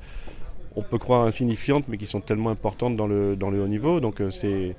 on 0.74 0.82
peut 0.82 0.98
croire 0.98 1.26
insignifiantes, 1.26 1.84
mais 1.88 1.96
qui 1.96 2.06
sont 2.06 2.20
tellement 2.20 2.50
importantes 2.50 2.94
dans 2.94 3.06
le, 3.06 3.36
dans 3.36 3.50
le 3.50 3.62
haut 3.62 3.68
niveau. 3.68 4.00
Donc 4.00 4.20
euh, 4.20 4.30
c'est 4.30 4.74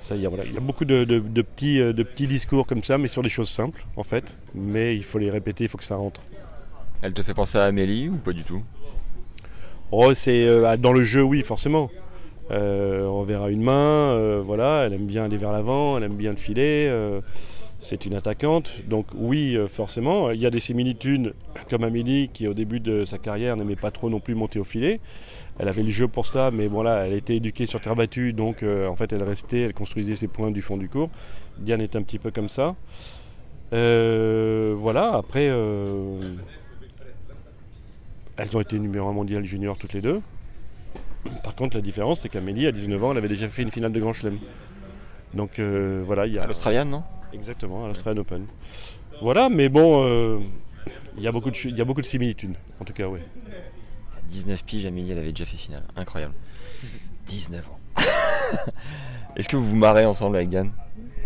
ça, 0.00 0.14
il 0.14 0.22
y, 0.22 0.26
a, 0.26 0.28
voilà, 0.28 0.44
il 0.44 0.54
y 0.54 0.56
a 0.56 0.60
beaucoup 0.60 0.84
de, 0.84 1.04
petits, 1.42 1.78
de 1.78 2.02
petits 2.02 2.28
discours 2.28 2.66
comme 2.66 2.82
ça, 2.84 2.98
mais 2.98 3.08
sur 3.08 3.22
des 3.22 3.28
choses 3.28 3.50
simples 3.50 3.84
en 3.96 4.02
fait. 4.02 4.36
Mais 4.54 4.96
il 4.96 5.04
faut 5.04 5.18
les 5.18 5.30
répéter, 5.30 5.64
il 5.64 5.68
faut 5.68 5.78
que 5.78 5.84
ça 5.84 5.96
rentre. 5.96 6.22
Elle 7.02 7.12
te 7.12 7.22
fait 7.22 7.34
penser 7.34 7.58
à 7.58 7.64
Amélie 7.64 8.08
ou 8.08 8.16
pas 8.16 8.32
du 8.32 8.44
tout? 8.44 8.62
Oh, 9.90 10.14
c'est 10.14 10.46
dans 10.78 10.92
le 10.92 11.02
jeu, 11.02 11.22
oui, 11.22 11.42
forcément. 11.42 11.90
Euh, 12.52 13.06
on 13.06 13.22
verra 13.22 13.50
une 13.50 13.62
main, 13.62 14.10
euh, 14.10 14.42
voilà, 14.44 14.84
elle 14.84 14.92
aime 14.92 15.06
bien 15.06 15.24
aller 15.24 15.38
vers 15.38 15.52
l'avant, 15.52 15.96
elle 15.96 16.04
aime 16.04 16.16
bien 16.16 16.30
le 16.32 16.36
filet. 16.36 16.86
Euh, 16.88 17.20
c'est 17.80 18.06
une 18.06 18.14
attaquante, 18.14 18.72
donc 18.86 19.06
oui, 19.16 19.58
forcément, 19.66 20.30
il 20.30 20.40
y 20.40 20.46
a 20.46 20.50
des 20.50 20.60
similitudes 20.60 21.34
comme 21.68 21.82
Amélie 21.82 22.28
qui 22.32 22.46
au 22.46 22.54
début 22.54 22.78
de 22.78 23.04
sa 23.04 23.18
carrière 23.18 23.56
n'aimait 23.56 23.74
pas 23.74 23.90
trop 23.90 24.08
non 24.08 24.20
plus 24.20 24.36
monter 24.36 24.60
au 24.60 24.64
filet. 24.64 25.00
Elle 25.58 25.66
avait 25.66 25.82
le 25.82 25.88
jeu 25.88 26.06
pour 26.06 26.26
ça, 26.26 26.52
mais 26.52 26.68
voilà, 26.68 27.06
elle 27.06 27.12
a 27.12 27.16
été 27.16 27.34
éduquée 27.34 27.66
sur 27.66 27.80
terre 27.80 27.96
battue, 27.96 28.32
donc 28.34 28.62
en 28.62 28.94
fait 28.94 29.12
elle 29.12 29.24
restait, 29.24 29.62
elle 29.62 29.74
construisait 29.74 30.14
ses 30.14 30.28
points 30.28 30.52
du 30.52 30.62
fond 30.62 30.76
du 30.76 30.88
cours. 30.88 31.10
Diane 31.58 31.80
est 31.80 31.96
un 31.96 32.02
petit 32.02 32.20
peu 32.20 32.30
comme 32.30 32.48
ça. 32.48 32.76
voilà, 33.72 35.14
après, 35.14 35.46
elles 38.36 38.56
ont 38.56 38.60
été 38.60 38.78
numéro 38.78 39.08
1 39.08 39.12
mondial 39.12 39.44
junior 39.44 39.76
toutes 39.76 39.94
les 39.94 40.02
deux. 40.02 40.20
Par 41.42 41.54
contre, 41.54 41.76
la 41.76 41.82
différence, 41.82 42.20
c'est 42.20 42.28
qu'Amélie, 42.28 42.66
à 42.66 42.72
19 42.72 43.04
ans, 43.04 43.12
elle 43.12 43.18
avait 43.18 43.28
déjà 43.28 43.48
fait 43.48 43.62
une 43.62 43.70
finale 43.70 43.92
de 43.92 44.00
Grand 44.00 44.12
Chelem. 44.12 44.38
Donc 45.34 45.58
euh, 45.58 46.02
voilà, 46.04 46.26
il 46.26 46.34
y 46.34 46.38
a. 46.38 46.42
À 46.42 46.46
l'Australienne, 46.46 46.90
non? 46.90 47.04
Exactement, 47.32 47.84
à 47.84 47.88
l'Australian 47.88 48.20
Open. 48.20 48.46
Voilà, 49.22 49.48
mais 49.48 49.68
bon, 49.68 50.04
euh, 50.04 50.38
il 51.16 51.22
y, 51.22 51.28
a 51.28 51.32
beaucoup 51.32 51.50
de, 51.50 51.56
il 51.64 51.76
y 51.76 51.80
a 51.80 51.84
beaucoup 51.84 52.00
de 52.00 52.06
similitudes, 52.06 52.54
en 52.80 52.84
tout 52.84 52.92
cas, 52.92 53.06
oui. 53.06 53.20
19 54.28 54.64
piges, 54.64 54.86
Amélie, 54.86 55.12
elle 55.12 55.18
avait 55.18 55.32
déjà 55.32 55.44
fait 55.44 55.56
finale. 55.56 55.84
Incroyable. 55.96 56.34
19 57.26 57.68
ans. 57.68 57.78
Est-ce 59.36 59.48
que 59.48 59.56
vous 59.56 59.64
vous 59.64 59.76
marrez 59.76 60.04
ensemble 60.04 60.36
avec 60.36 60.48
Diane 60.48 60.72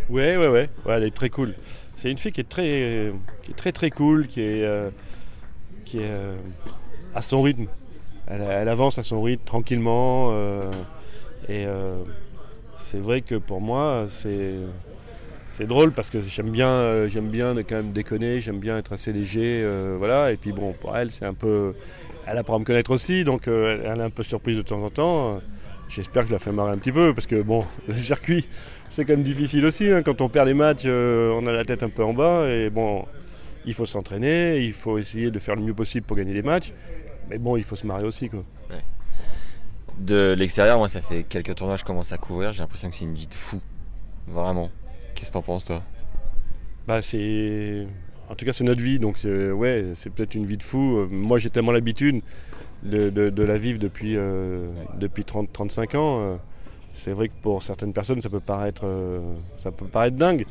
Ouais, 0.09 0.37
ouais, 0.37 0.49
ouais, 0.49 0.69
ouais. 0.85 0.95
Elle 0.95 1.05
est 1.05 1.15
très 1.15 1.31
cool. 1.31 1.55
C'est 1.95 2.11
une 2.11 2.19
fille 2.19 2.33
qui 2.33 2.41
est 2.41 2.49
très, 2.49 3.13
qui 3.43 3.53
est 3.53 3.55
très, 3.55 3.73
très 3.73 3.91
cool, 3.91 4.27
qui 4.27 4.41
est, 4.41 4.63
euh, 4.63 4.91
qui 5.85 5.99
est 5.99 6.11
euh, 6.11 6.37
à 7.15 7.23
son 7.23 7.41
rythme. 7.41 7.67
Elle, 8.29 8.69
avance 8.69 8.99
à 8.99 9.03
son 9.03 9.23
rythme 9.23 9.45
tranquillement. 9.45 10.31
euh, 10.33 10.71
et 11.49 11.65
euh, 11.67 11.93
c'est 12.77 12.99
vrai 12.99 13.21
que 13.21 13.37
pour 13.37 13.61
moi, 13.61 14.07
c'est 14.09 15.67
drôle 15.67 15.93
parce 15.93 16.11
que 16.11 16.21
j'aime 16.21 16.51
bien, 16.51 16.69
euh, 16.69 17.09
bien 17.23 17.55
quand 17.63 17.77
même 17.77 17.93
déconner, 17.93 18.41
j'aime 18.41 18.59
bien 18.59 18.79
être 18.79 18.93
assez 18.93 19.13
léger, 19.13 19.65
voilà. 19.99 20.33
Et 20.33 20.37
puis 20.37 20.53
bon, 20.53 20.73
pour 20.73 20.97
elle, 20.97 21.11
c'est 21.11 21.25
un 21.25 21.35
peu, 21.35 21.75
elle 22.27 22.39
apprend 22.39 22.57
à 22.57 22.59
me 22.59 22.65
connaître 22.65 22.91
aussi, 22.91 23.25
donc 23.25 23.47
elle 23.47 23.99
est 23.99 24.03
un 24.03 24.11
peu 24.11 24.23
surprise 24.23 24.57
de 24.57 24.63
temps 24.63 24.83
en 24.83 24.91
temps. 24.91 25.41
J'espère 25.89 26.23
que 26.23 26.29
je 26.29 26.33
la 26.33 26.41
fais 26.41 26.51
marrer 26.51 26.73
un 26.73 26.79
petit 26.79 26.91
peu 26.91 27.15
parce 27.15 27.29
que 27.29 27.41
bon, 27.43 27.65
le 27.87 27.95
circuit, 27.95 28.49
c'est 28.89 29.05
quand 29.05 29.13
même 29.13 29.23
difficile 29.23 29.65
aussi. 29.65 29.89
hein. 29.89 30.03
Quand 30.03 30.21
on 30.21 30.29
perd 30.29 30.49
les 30.49 30.55
matchs, 30.55 30.85
on 30.85 31.47
a 31.47 31.53
la 31.53 31.65
tête 31.65 31.85
un 31.85 31.91
peu 31.91 32.03
en 32.03 32.13
bas 32.13 32.49
et 32.49 32.71
bon, 32.71 33.05
il 33.65 33.73
faut 33.73 33.87
s'entraîner, 33.87 34.59
il 34.61 34.73
faut 34.73 34.99
essayer 34.99 35.31
de 35.31 35.39
faire 35.39 35.55
le 35.55 35.63
mieux 35.63 35.75
possible 35.75 36.05
pour 36.05 36.17
gagner 36.17 36.35
les 36.35 36.43
matchs. 36.43 36.73
Mais 37.29 37.39
bon, 37.39 37.57
il 37.57 37.65
faut 37.65 37.77
se 37.77 37.87
marrer 37.87 38.05
aussi 38.05 38.29
quoi. 38.29 38.43
De 39.99 40.35
l'extérieur, 40.37 40.77
moi, 40.79 40.89
ça 40.89 41.01
fait 41.01 41.23
quelques 41.23 41.55
tournois 41.55 41.77
que 41.77 41.81
je 41.81 41.85
commence 41.87 42.13
à 42.13 42.19
courir. 42.19 42.53
J'ai 42.53 42.61
l'impression 42.61 42.91
que 42.91 42.95
c'est 42.95 43.07
une 43.07 43.15
vie 43.15 43.27
de 43.27 43.33
fou. 43.35 43.61
Vraiment. 44.29 44.71
Qu'est-ce 45.15 45.29
que 45.29 45.33
t'en 45.35 45.43
penses, 45.43 45.65
toi? 45.65 45.83
Bah 46.87 47.01
c'est, 47.03 47.87
en 48.29 48.35
tout 48.35 48.45
cas 48.45 48.53
c'est 48.53 48.63
notre 48.63 48.83
vie, 48.83 48.99
donc 49.01 49.19
euh, 49.25 49.51
ouais, 49.53 49.87
c'est 49.95 50.11
peut-être 50.11 50.35
une 50.35 50.45
vie 50.47 50.57
de 50.59 50.63
fou. 50.63 50.99
Euh, 50.99 51.09
Moi 51.11 51.39
j'ai 51.39 51.51
tellement 51.51 51.73
l'habitude 51.73 52.21
de, 52.85 53.11
de- 53.11 53.31
de 53.31 53.43
la 53.43 53.57
vivre 53.57 53.79
depuis, 53.81 54.17
euh, 54.17 54.69
depuis 54.99 55.25
30, 55.25 55.51
35 55.53 55.95
ans. 55.97 56.21
euh, 56.21 56.37
C'est 56.93 57.11
vrai 57.13 57.29
que 57.29 57.35
pour 57.43 57.63
certaines 57.63 57.93
personnes 57.93 58.21
ça 58.21 58.29
peut 58.29 58.39
paraître, 58.41 58.83
euh, 58.85 59.35
ça 59.57 59.73
peut 59.73 59.87
paraître 59.87 60.17
dingue. 60.17 60.45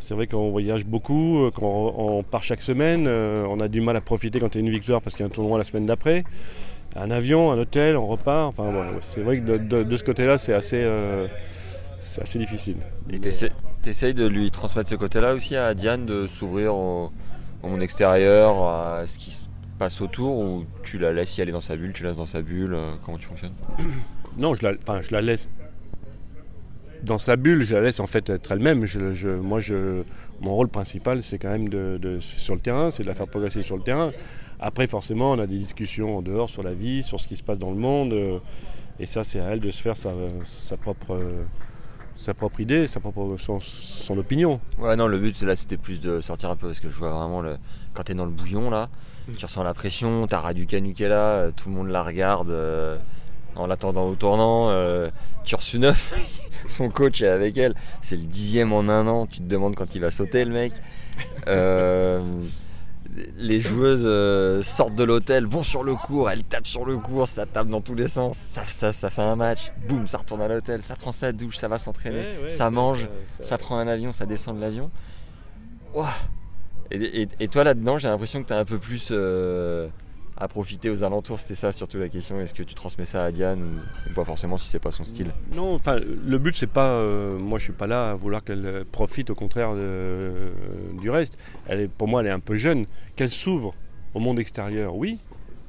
C'est 0.00 0.14
vrai 0.14 0.26
qu'on 0.26 0.50
voyage 0.50 0.84
beaucoup, 0.84 1.44
euh, 1.44 1.50
quand 1.50 1.62
on, 1.66 2.18
on 2.18 2.22
part 2.22 2.42
chaque 2.42 2.60
semaine, 2.60 3.06
euh, 3.06 3.46
on 3.48 3.58
a 3.60 3.68
du 3.68 3.80
mal 3.80 3.96
à 3.96 4.00
profiter 4.02 4.38
quand 4.38 4.54
il 4.54 4.60
y 4.60 4.64
a 4.64 4.66
une 4.66 4.72
victoire 4.72 5.00
parce 5.00 5.16
qu'il 5.16 5.24
y 5.24 5.26
a 5.26 5.28
un 5.28 5.34
tournoi 5.34 5.56
la 5.56 5.64
semaine 5.64 5.86
d'après. 5.86 6.24
Un 6.94 7.10
avion, 7.10 7.50
un 7.50 7.58
hôtel, 7.58 7.96
on 7.96 8.06
repart. 8.06 8.48
Enfin, 8.48 8.64
ouais, 8.70 8.78
ouais, 8.78 8.98
c'est 9.00 9.22
vrai 9.22 9.38
que 9.40 9.44
de, 9.44 9.56
de- 9.56 9.82
de 9.82 9.96
ce 9.96 10.04
côté-là, 10.04 10.36
c'est 10.36 10.52
assez, 10.52 10.82
euh, 10.84 11.26
assez 12.20 12.38
difficile. 12.38 12.76
Et 13.10 13.18
t'essayes 13.82 14.14
de 14.14 14.26
lui 14.26 14.50
transmettre 14.50 14.88
ce 14.90 14.94
côté-là 14.94 15.32
aussi 15.34 15.56
à 15.56 15.72
Diane, 15.74 16.04
de 16.04 16.26
s'ouvrir 16.26 16.74
au, 16.74 17.10
au 17.62 17.68
monde 17.68 17.82
extérieur, 17.82 18.68
à 18.68 19.06
ce 19.06 19.18
qui 19.18 19.30
se 19.30 19.42
passe 19.78 20.00
autour, 20.02 20.38
ou 20.38 20.64
tu 20.82 20.98
la 20.98 21.12
laisses 21.12 21.36
y 21.38 21.42
aller 21.42 21.50
dans 21.52 21.60
sa 21.60 21.76
bulle, 21.76 21.92
tu 21.94 22.02
la 22.02 22.10
laisses 22.10 22.18
dans 22.18 22.26
sa 22.26 22.42
bulle, 22.42 22.74
euh, 22.74 22.92
comment 23.04 23.18
tu 23.18 23.26
fonctionnes? 23.26 23.54
Non, 24.36 24.54
je 24.54 24.64
la, 24.66 25.00
je 25.00 25.10
la 25.12 25.20
laisse 25.22 25.48
dans 27.04 27.18
sa 27.18 27.36
bulle, 27.36 27.62
je 27.62 27.74
la 27.76 27.82
laisse 27.82 28.00
en 28.00 28.06
fait 28.06 28.28
être 28.30 28.50
elle-même. 28.52 28.86
Je, 28.86 29.14
je- 29.14 29.28
moi, 29.28 29.60
je, 29.60 30.02
mon 30.40 30.54
rôle 30.54 30.68
principal, 30.68 31.22
c'est 31.22 31.38
quand 31.38 31.50
même 31.50 31.68
de, 31.68 31.98
de- 32.00 32.18
sur 32.18 32.54
le 32.54 32.60
terrain, 32.60 32.90
c'est 32.90 33.02
de 33.02 33.08
la 33.08 33.14
faire 33.14 33.28
progresser 33.28 33.62
sur 33.62 33.76
le 33.76 33.82
terrain. 33.82 34.10
Après, 34.60 34.86
forcément, 34.86 35.32
on 35.32 35.38
a 35.38 35.46
des 35.46 35.58
discussions 35.58 36.18
en 36.18 36.22
dehors 36.22 36.48
sur 36.50 36.62
la 36.62 36.72
vie, 36.72 37.02
sur 37.02 37.20
ce 37.20 37.28
qui 37.28 37.36
se 37.36 37.42
passe 37.42 37.58
dans 37.58 37.70
le 37.70 37.76
monde. 37.76 38.12
euh, 38.12 38.38
et 38.98 39.06
ça, 39.06 39.24
c'est 39.24 39.40
à 39.40 39.46
elle 39.50 39.60
de 39.60 39.70
se 39.70 39.82
faire 39.82 39.96
sa, 39.96 40.10
sa 40.44 40.76
propre, 40.76 41.14
euh, 41.14 41.42
sa 42.14 42.32
propre 42.32 42.60
idée, 42.60 42.86
sa 42.86 43.00
propre, 43.00 43.36
son, 43.38 43.58
son 43.60 44.16
opinion. 44.18 44.60
Ouais, 44.78 44.94
non, 44.96 45.08
le 45.08 45.18
but 45.18 45.40
là 45.42 45.56
c'était 45.56 45.76
plus 45.76 46.00
de 46.00 46.20
sortir 46.20 46.50
un 46.50 46.56
peu 46.56 46.68
parce 46.68 46.78
que 46.78 46.88
je 46.88 46.96
vois 46.96 47.10
vraiment 47.10 47.40
le... 47.42 47.56
quand 47.92 48.04
t'es 48.04 48.14
dans 48.14 48.24
le 48.24 48.30
bouillon 48.30 48.70
là, 48.70 48.88
tu 49.36 49.44
ressens 49.44 49.64
la 49.64 49.74
pression, 49.74 50.26
t'as 50.28 50.38
Raducanu 50.38 50.92
qui 50.92 51.02
est 51.02 51.08
là, 51.08 51.16
euh, 51.38 51.50
tout 51.50 51.68
le 51.70 51.74
monde 51.74 51.88
la 51.88 52.04
regarde 52.04 52.50
euh, 52.50 52.96
en 53.56 53.66
l'attendant 53.66 54.06
au 54.08 54.14
tournant. 54.14 54.68
Euh, 54.70 55.08
Tursunov, 55.44 56.12
son 56.68 56.88
coach 56.90 57.20
est 57.22 57.28
avec 57.28 57.56
elle, 57.58 57.74
c'est 58.00 58.16
le 58.16 58.22
dixième 58.22 58.72
en 58.72 58.80
un 58.88 59.06
an, 59.06 59.26
tu 59.26 59.38
te 59.38 59.44
demandes 59.44 59.74
quand 59.76 59.94
il 59.94 60.00
va 60.00 60.10
sauter 60.10 60.44
le 60.44 60.52
mec. 60.52 60.72
Euh, 61.48 62.20
les 63.36 63.60
joueuses 63.60 64.02
euh, 64.04 64.62
sortent 64.62 64.94
de 64.96 65.04
l'hôtel, 65.04 65.46
vont 65.46 65.62
sur 65.62 65.84
le 65.84 65.94
cours, 65.94 66.30
elles 66.30 66.42
tapent 66.42 66.66
sur 66.66 66.84
le 66.84 66.96
cours, 66.96 67.28
ça 67.28 67.46
tape 67.46 67.68
dans 67.68 67.80
tous 67.80 67.94
les 67.94 68.08
sens, 68.08 68.36
ça, 68.36 68.62
ça, 68.64 68.90
ça 68.92 69.08
fait 69.10 69.22
un 69.22 69.36
match, 69.36 69.70
boum, 69.86 70.06
ça 70.08 70.18
retourne 70.18 70.40
à 70.40 70.48
l'hôtel, 70.48 70.82
ça 70.82 70.96
prend 70.96 71.12
sa 71.12 71.30
douche, 71.30 71.58
ça 71.58 71.68
va 71.68 71.78
s'entraîner, 71.78 72.22
ça 72.48 72.70
mange, 72.70 73.08
ça 73.44 73.58
prend 73.58 73.78
un 73.78 73.86
avion, 73.86 74.12
ça 74.12 74.26
descend 74.26 74.56
de 74.56 74.60
l'avion. 74.62 74.90
Et, 76.90 77.22
et- 77.22 77.28
et 77.40 77.48
toi 77.48 77.62
là-dedans, 77.64 77.98
j'ai 77.98 78.08
l'impression 78.08 78.42
que 78.42 78.48
tu 78.48 78.52
as 78.52 78.58
un 78.58 78.64
peu 78.64 78.78
plus 78.78 79.08
euh, 79.12 79.86
à 80.36 80.48
profiter 80.48 80.90
aux 80.90 81.04
alentours. 81.04 81.38
C'était 81.38 81.54
ça 81.54 81.72
surtout 81.72 81.98
la 81.98 82.08
question. 82.08 82.40
Est-ce 82.40 82.54
que 82.54 82.62
tu 82.62 82.74
transmets 82.74 83.04
ça 83.04 83.24
à 83.24 83.30
Diane 83.30 83.62
ou, 83.62 84.10
ou 84.10 84.14
pas 84.14 84.24
forcément 84.24 84.56
si 84.56 84.68
c'est 84.68 84.80
pas 84.80 84.90
son 84.90 85.04
style? 85.04 85.30
Non, 85.54 85.74
enfin, 85.74 85.98
le 86.00 86.38
but 86.38 86.54
c'est 86.54 86.66
pas, 86.66 86.88
euh, 86.88 87.38
moi 87.38 87.58
je 87.58 87.64
suis 87.64 87.72
pas 87.72 87.86
là 87.86 88.10
à 88.10 88.14
vouloir 88.14 88.42
qu'elle 88.42 88.66
euh, 88.66 88.84
profite 88.90 89.30
au 89.30 89.34
contraire 89.34 89.70
euh, 89.72 90.50
du 91.00 91.10
reste. 91.10 91.38
Elle 91.66 91.80
est, 91.80 91.88
pour 91.88 92.08
moi, 92.08 92.20
elle 92.20 92.26
est 92.26 92.30
un 92.30 92.40
peu 92.40 92.56
jeune. 92.56 92.86
Qu'elle 93.16 93.30
s'ouvre 93.30 93.74
au 94.14 94.20
monde 94.20 94.38
extérieur, 94.38 94.96
oui, 94.96 95.18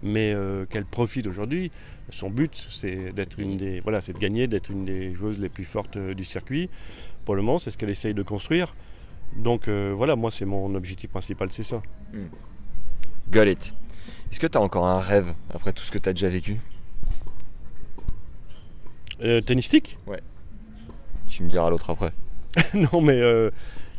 mais 0.02 0.34
euh, 0.34 0.66
qu'elle 0.66 0.86
profite 0.86 1.28
aujourd'hui. 1.28 1.72
Son 2.10 2.30
but, 2.30 2.56
c'est 2.70 3.12
d'être 3.12 3.40
une 3.40 3.58
des, 3.58 3.80
voilà, 3.82 4.02
c'est 4.02 4.14
de 4.14 4.20
gagner, 4.20 4.48
d'être 4.48 4.72
une 4.72 4.86
des 4.86 5.14
joueuses 5.14 5.40
les 5.40 5.50
plus 5.50 5.64
fortes 5.64 5.98
du 5.98 6.24
circuit. 6.24 6.70
Pour 7.26 7.36
le 7.36 7.42
moment, 7.42 7.60
c'est 7.60 7.72
ce 7.72 7.78
qu'elle 7.78 7.90
essaye 7.90 8.14
de 8.14 8.24
construire. 8.24 8.76
Donc 9.36 9.68
voilà, 9.68 10.16
moi 10.16 10.30
c'est 10.30 10.46
mon 10.46 10.76
objectif 10.76 11.10
principal, 11.10 11.52
c'est 11.52 11.64
ça. 11.64 11.82
Got 13.32 13.46
it. 13.46 13.74
Est-ce 14.32 14.40
que 14.40 14.48
tu 14.48 14.58
as 14.58 14.62
encore 14.62 14.86
un 14.88 15.00
rêve 15.00 15.34
après 15.54 15.72
tout 15.74 15.84
ce 15.84 15.92
que 15.92 15.98
tu 15.98 16.10
as 16.10 16.14
déjà 16.14 16.28
vécu 16.28 16.60
Euh, 19.22 19.40
tennistique? 19.42 19.98
Tu 21.28 21.44
me 21.44 21.50
diras 21.50 21.70
l'autre 21.70 21.90
après. 21.90 22.12
non, 22.74 23.02
mais 23.02 23.20
euh, 23.20 23.50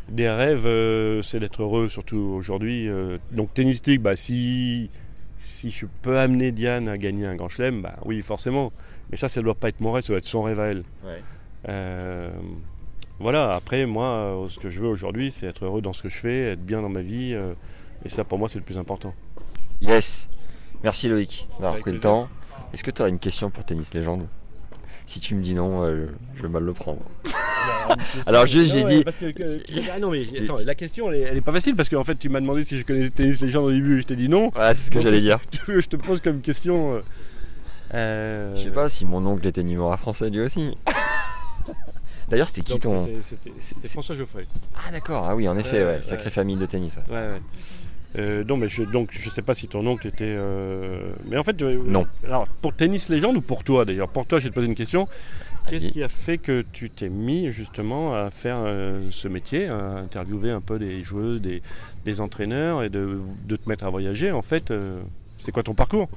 des 0.09 0.29
rêves, 0.29 0.67
euh, 0.67 1.23
c'est 1.23 1.41
d'être 1.41 1.63
heureux, 1.63 1.89
surtout 1.89 2.17
aujourd'hui. 2.37 2.89
euh. 2.89 3.19
donc 3.33 3.53
tennistique, 3.55 4.01
bah, 4.03 4.15
si, 4.17 4.91
si 5.39 5.71
je 5.71 5.87
peux 6.03 6.19
amener 6.19 6.53
Diane 6.53 6.89
à 6.89 6.99
gagner 6.99 7.27
un 7.27 7.35
grand 7.35 7.49
chelem, 7.49 7.83
bah 7.83 7.97
oui, 8.05 8.23
forcément. 8.23 8.73
Mais 9.11 9.17
ça, 9.17 9.29
ça 9.29 9.41
ne 9.41 9.45
doit 9.45 9.55
pas 9.55 9.69
être 9.69 9.81
mon 9.81 9.93
rêve, 9.93 10.03
ça 10.05 10.09
doit 10.13 10.19
être 10.19 10.27
son 10.27 10.43
rêve 10.43 10.61
à 10.61 10.67
elle. 10.67 10.85
Euh, 11.69 12.31
voilà, 13.19 13.55
après, 13.55 13.87
moi, 13.87 14.47
ce 14.49 14.59
que 14.59 14.69
je 14.69 14.81
veux 14.83 14.89
aujourd'hui, 14.89 15.31
c'est 15.31 15.47
être 15.47 15.65
heureux 15.65 15.81
dans 15.81 15.93
ce 15.93 16.03
que 16.03 16.09
je 16.09 16.17
fais, 16.17 16.53
être 16.53 16.65
bien 16.65 16.83
dans 16.83 16.89
ma 16.91 17.01
vie. 17.01 17.33
et 18.05 18.09
ça, 18.09 18.25
pour 18.25 18.39
moi, 18.39 18.49
c'est 18.49 18.59
le 18.59 18.65
plus 18.65 18.79
important. 18.79 19.15
Yes. 19.81 20.29
Merci 20.83 21.09
Loïc 21.09 21.49
d'avoir 21.61 21.79
pris 21.81 21.93
le 21.93 22.01
temps. 22.01 22.29
Est-ce 22.73 22.85
que 22.85 22.91
tu 22.91 23.03
as 23.03 23.09
une 23.09 23.19
question 23.19 23.51
pour 23.51 23.65
Tennis 23.65 23.95
Légende? 23.95 24.27
Si 25.07 25.21
tu 25.21 25.35
me 25.37 25.43
dis 25.43 25.55
non, 25.55 25.85
euh, 25.85 26.07
je 26.37 26.43
vais 26.43 26.49
mal 26.49 26.65
le 26.65 26.73
prendre. 26.73 27.01
Alors, 28.27 28.45
juste, 28.47 28.73
j'ai 28.73 28.83
dit- 28.85 29.05
ah 29.93 29.99
non, 30.01 30.11
mais 30.11 30.27
attends, 30.43 30.59
la 30.65 30.75
question, 30.75 31.11
elle 31.13 31.21
est, 31.21 31.23
elle 31.23 31.37
est 31.37 31.41
pas 31.43 31.53
facile 31.53 31.77
parce 31.77 31.89
qu'en 31.89 32.03
fait, 32.03 32.17
tu 32.17 32.29
m'as 32.29 32.41
demandé 32.41 32.65
si 32.65 32.77
je 32.79 32.85
connaissais 32.85 33.11
tennis 33.11 33.41
légende 33.41 33.67
au 33.67 33.71
début 33.71 33.99
et 33.99 34.01
je 34.03 34.07
t'ai 34.07 34.17
dit 34.17 34.29
non. 34.29 34.51
Voilà, 34.53 34.75
c'est 34.75 34.87
ce 34.87 34.91
que 34.91 34.99
j'allais 35.01 35.21
dire. 35.21 35.39
Je 35.69 35.87
te 35.87 35.97
pose 35.97 36.21
comme 36.21 36.41
question 36.41 36.95
euh, 36.97 37.01
euh, 37.95 38.57
Je 38.57 38.63
sais 38.65 38.71
pas 38.71 38.89
si 38.89 39.07
mon 39.07 39.25
oncle 39.27 39.47
était 39.47 39.63
numéro 39.63 39.97
français 39.97 40.29
lui 40.29 40.41
aussi. 40.41 40.77
D'ailleurs, 42.29 42.49
c'était 42.49 42.63
qui 42.63 42.79
ton. 42.81 42.99
c'est- 42.99 43.39
C'était 43.59 43.89
François 43.89 44.17
Geoffrey. 44.17 44.47
Ah, 44.75 44.91
d'accord. 44.91 45.27
Ah 45.29 45.37
oui, 45.37 45.49
en 45.49 45.57
effet, 45.57 45.79
Ouais, 45.79 45.85
ouais, 45.85 45.95
ouais, 45.97 46.03
sacrée 46.03 46.25
ouais. 46.27 46.31
famille 46.33 46.57
de 46.57 46.67
tennis. 46.67 46.97
ouais. 46.97 47.15
Ouais, 47.15 47.21
ouais. 47.35 47.41
Euh, 48.19 48.45
non, 48.45 48.57
mais 48.57 48.69
je, 48.69 48.83
donc 48.83 49.11
je 49.13 49.29
sais 49.29 49.43
pas 49.43 49.53
si 49.55 49.69
ton 49.69 49.87
oncle 49.87 50.07
était. 50.07 50.25
euh, 50.27 51.13
Mais 51.27 51.37
en 51.37 51.43
fait, 51.43 51.61
euh, 51.63 51.83
Non. 51.87 52.07
Alors, 52.27 52.47
pour 52.63 52.75
tennis 52.75 53.09
légende 53.09 53.37
ou 53.37 53.41
pour 53.43 53.63
toi 53.65 53.85
d'ailleurs? 53.85 54.09
Pour 54.09 54.27
toi, 54.27 54.39
je 54.39 54.45
vais 54.45 54.51
te 54.51 54.55
poser 54.55 54.67
une 54.69 54.75
question. 54.75 55.07
Qu'est-ce 55.69 55.89
qui 55.89 56.03
a 56.03 56.09
fait 56.09 56.39
que 56.39 56.65
tu 56.73 56.91
t'es 56.91 57.09
mis 57.09 57.51
justement 57.51 58.15
à 58.15 58.31
faire 58.31 58.59
euh, 58.61 59.09
ce 59.11 59.27
métier, 59.27 59.67
à 59.67 59.97
interviewer 59.99 60.51
un 60.53 60.61
peu 60.61 60.79
des 60.79 61.03
joueuses, 61.03 61.41
des, 61.41 61.61
des 62.05 62.21
entraîneurs 62.21 62.85
et 62.85 62.89
de, 62.89 63.19
de 63.47 63.57
te 63.57 63.69
mettre 63.69 63.85
à 63.85 63.91
voyager 63.91 64.31
En 64.31 64.43
fait, 64.43 64.73
c'est 65.39 65.51
quoi 65.53 65.65
ton 65.65 65.75
parcours? 65.75 66.09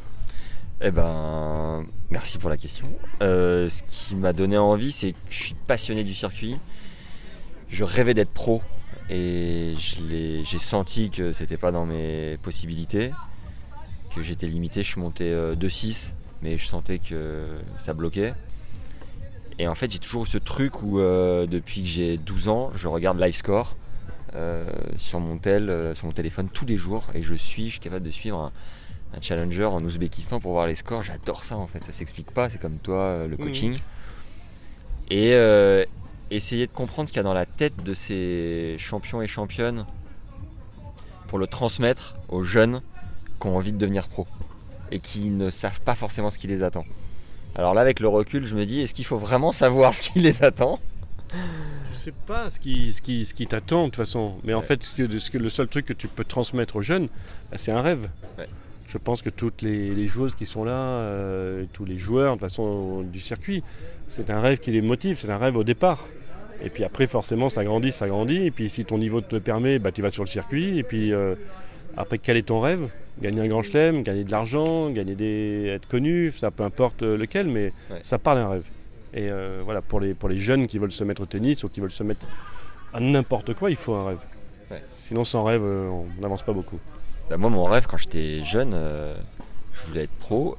Eh 0.82 0.92
ben, 0.92 1.84
merci 2.12 2.38
pour 2.38 2.50
la 2.52 2.58
question. 2.58 2.88
Ce 3.22 3.82
qui 3.88 4.16
m'a 4.16 4.34
donné 4.34 4.58
envie, 4.58 4.92
c'est 4.92 5.12
que 5.14 5.18
je 5.32 5.44
suis 5.46 5.56
passionné 5.66 6.04
du 6.04 6.14
circuit. 6.14 6.58
Je 7.70 7.84
rêvais 7.84 8.14
d'être 8.14 8.32
pro 8.32 8.62
et 9.10 9.74
j'ai 9.78 10.60
senti 10.60 11.10
que 11.10 11.32
c'était 11.32 11.58
pas 11.58 11.72
dans 11.72 11.86
mes 11.86 12.38
possibilités, 12.44 13.12
que 14.16 14.22
j'étais 14.22 14.48
limité. 14.48 14.84
Je 14.84 14.92
suis 14.92 15.02
monté 15.02 15.26
euh, 15.26 15.56
2-6, 15.56 16.14
mais 16.42 16.58
je 16.58 16.66
sentais 16.66 17.00
que 17.00 17.48
ça 17.78 17.94
bloquait. 17.94 18.34
Et 19.60 19.68
en 19.68 19.76
fait, 19.76 19.92
j'ai 19.92 20.00
toujours 20.00 20.24
eu 20.24 20.28
ce 20.28 20.38
truc 20.38 20.82
où, 20.84 21.00
euh, 21.00 21.46
depuis 21.46 21.82
que 21.82 21.88
j'ai 21.88 22.18
12 22.18 22.48
ans, 22.48 22.72
je 22.74 22.88
regarde 22.88 23.20
Live 23.20 23.36
Score 23.36 23.76
euh, 24.36 24.70
sur, 24.96 25.20
mon 25.20 25.38
tel, 25.38 25.70
euh, 25.70 25.94
sur 25.94 26.06
mon 26.06 26.14
téléphone 26.14 26.48
tous 26.48 26.66
les 26.66 26.78
jours 26.78 27.08
et 27.14 27.22
je 27.22 27.36
suis, 27.36 27.66
je 27.66 27.72
suis 27.72 27.80
capable 27.80 28.06
de 28.06 28.12
suivre 28.12 28.38
un, 28.38 28.52
un 29.18 29.22
challenger 29.22 29.66
en 29.66 29.84
Ouzbékistan 29.84 30.40
pour 30.40 30.54
voir 30.54 30.66
les 30.66 30.76
scores. 30.76 31.04
J'adore 31.04 31.44
ça 31.44 31.58
en 31.58 31.68
fait, 31.68 31.84
ça 31.84 31.92
s'explique 31.92 32.32
pas, 32.32 32.50
c'est 32.50 32.60
comme 32.60 32.78
toi 32.78 33.28
le 33.28 33.36
coaching. 33.36 33.78
Et 35.10 35.34
euh, 35.34 35.84
essayer 36.32 36.68
de 36.68 36.72
comprendre 36.72 37.08
ce 37.08 37.14
qu'il 37.14 37.20
y 37.20 37.22
a 37.22 37.24
dans 37.24 37.34
la 37.34 37.46
tête 37.46 37.84
de 37.84 37.94
ces 37.94 38.76
champions 38.78 39.22
et 39.22 39.28
championnes 39.28 39.86
pour 41.28 41.40
le 41.40 41.48
transmettre 41.48 42.16
aux 42.30 42.44
jeunes 42.44 42.82
qui 43.40 43.48
ont 43.48 43.56
envie 43.56 43.72
de 43.72 43.78
devenir 43.78 44.08
pro. 44.08 44.28
et 44.92 45.00
qui 45.00 45.30
ne 45.30 45.52
savent 45.52 45.82
pas 45.82 45.94
forcément 45.94 46.32
ce 46.32 46.40
qui 46.40 46.48
les 46.48 46.64
attend. 46.64 46.84
Alors 47.56 47.74
là, 47.74 47.82
avec 47.82 48.00
le 48.00 48.08
recul, 48.08 48.46
je 48.46 48.56
me 48.56 48.66
dis, 48.66 48.82
est-ce 48.82 48.94
qu'il 48.96 49.06
faut 49.06 49.18
vraiment 49.18 49.52
savoir 49.52 49.94
ce 49.96 50.02
qui 50.02 50.20
les 50.20 50.44
attend? 50.44 50.80
Tu 51.30 52.00
sais 52.00 52.14
pas 52.26 52.50
ce 52.50 52.60
qui, 52.60 52.92
ce 52.92 53.02
qui, 53.02 53.26
ce 53.26 53.34
qui 53.34 53.46
t'attend 53.46 53.82
de 53.84 53.86
toute 53.88 53.98
façon. 53.98 54.34
Mais 54.44 54.54
en 54.54 54.62
fait, 54.62 54.84
ce 54.84 54.90
que, 54.92 55.20
ce 55.20 55.30
que, 55.30 55.38
le 55.38 55.50
seul 55.50 55.68
truc 55.68 55.86
que 55.86 55.94
tu 55.94 56.08
peux 56.08 56.24
transmettre 56.24 56.78
aux 56.78 56.82
jeunes, 56.82 57.08
bah, 57.52 57.58
c'est 57.58 57.72
un 57.72 57.82
rêve. 57.82 58.10
Ouais. 58.38 58.48
Je 58.88 58.98
pense 58.98 59.22
que 59.22 59.30
toutes 59.30 59.62
les, 59.62 59.94
les 59.94 60.08
joueuses 60.08 60.34
qui 60.34 60.48
sont 60.48 60.64
là, 60.64 60.72
euh, 60.72 61.66
tous 61.74 61.86
les 61.86 62.00
joueurs 62.00 62.36
de 62.36 62.40
toute 62.40 62.50
façon 62.50 63.04
du 63.04 63.20
circuit, 63.20 63.62
c'est 64.08 64.32
un 64.32 64.42
rêve 64.42 64.58
qui 64.58 64.72
les 64.72 64.82
motive, 64.82 65.16
c'est 65.20 65.30
un 65.30 65.38
rêve 65.38 65.56
au 65.56 65.64
départ. 65.64 66.08
Et 66.64 66.70
puis 66.70 66.84
après, 66.84 67.08
forcément, 67.08 67.50
ça 67.50 67.64
grandit, 67.64 67.92
ça 67.92 68.08
grandit. 68.08 68.46
Et 68.46 68.52
puis 68.52 68.70
si 68.70 68.86
ton 68.86 68.98
niveau 68.98 69.22
te 69.22 69.38
permet, 69.38 69.80
bah, 69.80 69.92
tu 69.92 70.02
vas 70.02 70.10
sur 70.12 70.24
le 70.24 70.28
circuit. 70.30 70.78
Et 70.80 70.84
puis 70.84 71.14
euh, 71.14 71.36
après, 71.98 72.18
quel 72.18 72.38
est 72.38 72.44
ton 72.48 72.60
rêve? 72.60 72.92
Gagner 73.22 73.42
un 73.42 73.48
grand 73.48 73.62
chelem, 73.64 74.02
gagner 74.04 74.24
de 74.24 74.32
l'argent, 74.32 74.90
gagner 74.90 75.16
des... 75.16 75.68
être 75.76 75.88
connu, 75.88 76.32
ça 76.32 76.52
peu 76.52 76.64
importe 76.64 77.02
lequel, 77.02 77.48
mais 77.48 77.74
Ouais. 77.90 78.00
ça 78.02 78.18
parle 78.18 78.38
d'un 78.38 78.50
rêve. 78.50 78.66
Et 79.14 79.30
euh, 79.30 79.62
voilà, 79.66 79.82
pour 79.82 80.00
les, 80.00 80.14
pour 80.14 80.30
les 80.30 80.38
jeunes 80.38 80.68
qui 80.68 80.78
veulent 80.78 80.92
se 80.92 81.04
mettre 81.04 81.24
au 81.24 81.26
tennis 81.26 81.64
ou 81.64 81.70
qui 81.70 81.80
veulent 81.82 81.92
se 81.92 82.04
mettre 82.04 82.28
à 82.94 83.00
n'importe 83.00 83.54
quoi, 83.56 83.70
il 83.70 83.76
faut 83.76 83.94
un 83.94 84.06
rêve. 84.08 84.24
Ouais. 84.72 84.82
Sinon, 84.96 85.24
sans 85.26 85.44
rêve, 85.44 85.64
euh, 85.64 85.88
on 85.90 86.06
n'avance 86.22 86.44
pas 86.44 86.54
beaucoup. 86.54 86.80
Bah, 87.30 87.38
Moi, 87.38 87.50
mon 87.50 87.64
rêve, 87.66 87.88
quand 87.88 87.98
j'étais 87.98 88.44
jeune, 88.44 88.72
euh, 88.74 89.16
je 89.74 89.88
voulais 89.88 90.04
être 90.04 90.16
pro. 90.20 90.58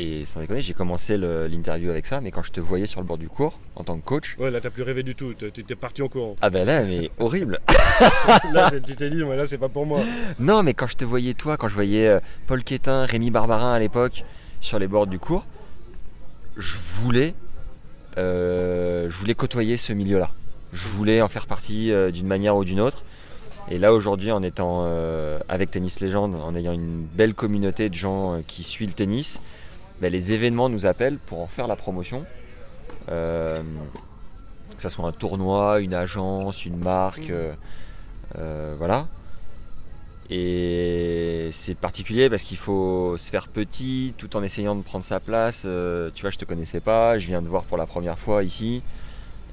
Et 0.00 0.24
sans 0.24 0.38
déconner, 0.40 0.62
j'ai 0.62 0.74
commencé 0.74 1.16
l'interview 1.16 1.90
avec 1.90 2.06
ça, 2.06 2.20
mais 2.20 2.30
quand 2.30 2.42
je 2.42 2.52
te 2.52 2.60
voyais 2.60 2.86
sur 2.86 3.00
le 3.00 3.06
bord 3.06 3.18
du 3.18 3.28
cours, 3.28 3.58
en 3.74 3.82
tant 3.82 3.98
que 3.98 4.04
coach, 4.04 4.36
Ouais, 4.38 4.48
là, 4.50 4.60
t'as 4.60 4.70
plus 4.70 4.84
rêvé 4.84 5.02
du 5.02 5.16
tout. 5.16 5.34
Tu 5.34 5.46
étais 5.46 5.74
parti 5.74 6.02
en 6.02 6.08
courant. 6.08 6.36
ah 6.40 6.50
ben 6.50 6.64
là, 6.64 6.84
mais 6.84 7.10
horrible 7.18 7.58
là, 8.52 8.70
tu 8.70 8.94
t'es 8.94 9.10
dit, 9.10 9.24
ouais, 9.24 9.36
là, 9.36 9.44
c'est 9.46 9.58
pas 9.58 9.68
pour 9.68 9.86
moi. 9.86 10.00
Non, 10.38 10.62
mais 10.62 10.72
quand 10.72 10.86
je 10.86 10.94
te 10.96 11.04
voyais, 11.04 11.34
toi, 11.34 11.56
quand 11.56 11.66
je 11.66 11.74
voyais 11.74 12.06
euh, 12.06 12.20
Paul 12.46 12.62
Quétin, 12.62 13.04
Rémi 13.06 13.32
Barbarin 13.32 13.72
à 13.72 13.78
l'époque, 13.80 14.24
sur 14.60 14.78
les 14.78 14.86
bords 14.86 15.08
du 15.08 15.18
cours, 15.18 15.46
je 16.56 16.76
voulais, 16.76 17.34
euh, 18.18 19.10
je 19.10 19.16
voulais 19.16 19.34
côtoyer 19.34 19.76
ce 19.76 19.92
milieu-là. 19.92 20.30
Je 20.72 20.86
voulais 20.88 21.22
en 21.22 21.28
faire 21.28 21.46
partie 21.46 21.90
euh, 21.92 22.12
d'une 22.12 22.26
manière 22.26 22.56
ou 22.56 22.64
d'une 22.64 22.80
autre. 22.80 23.04
Et 23.70 23.78
là, 23.78 23.92
aujourd'hui, 23.92 24.30
en 24.30 24.42
étant 24.42 24.84
euh, 24.86 25.38
avec 25.48 25.70
Tennis 25.72 26.00
Légende, 26.00 26.34
en 26.36 26.54
ayant 26.54 26.72
une 26.72 27.04
belle 27.14 27.34
communauté 27.34 27.88
de 27.88 27.94
gens 27.94 28.40
qui 28.46 28.62
suivent 28.62 28.88
le 28.88 28.94
tennis, 28.94 29.40
ben, 30.00 30.12
les 30.12 30.32
événements 30.32 30.68
nous 30.68 30.86
appellent 30.86 31.18
pour 31.18 31.40
en 31.40 31.46
faire 31.46 31.66
la 31.66 31.76
promotion. 31.76 32.24
Euh, 33.10 33.62
que 34.76 34.82
ce 34.82 34.88
soit 34.88 35.06
un 35.06 35.12
tournoi, 35.12 35.80
une 35.80 35.94
agence, 35.94 36.64
une 36.66 36.78
marque, 36.78 37.30
euh, 37.30 37.54
euh, 38.38 38.74
voilà. 38.78 39.08
Et 40.30 41.48
c'est 41.52 41.74
particulier 41.74 42.28
parce 42.28 42.42
qu'il 42.42 42.58
faut 42.58 43.16
se 43.16 43.30
faire 43.30 43.48
petit 43.48 44.14
tout 44.18 44.36
en 44.36 44.42
essayant 44.42 44.76
de 44.76 44.82
prendre 44.82 45.04
sa 45.04 45.20
place. 45.20 45.64
Euh, 45.66 46.10
tu 46.14 46.22
vois, 46.22 46.30
je 46.30 46.36
te 46.36 46.44
connaissais 46.44 46.80
pas, 46.80 47.18
je 47.18 47.26
viens 47.28 47.40
de 47.40 47.48
voir 47.48 47.64
pour 47.64 47.78
la 47.78 47.86
première 47.86 48.18
fois 48.18 48.42
ici. 48.44 48.82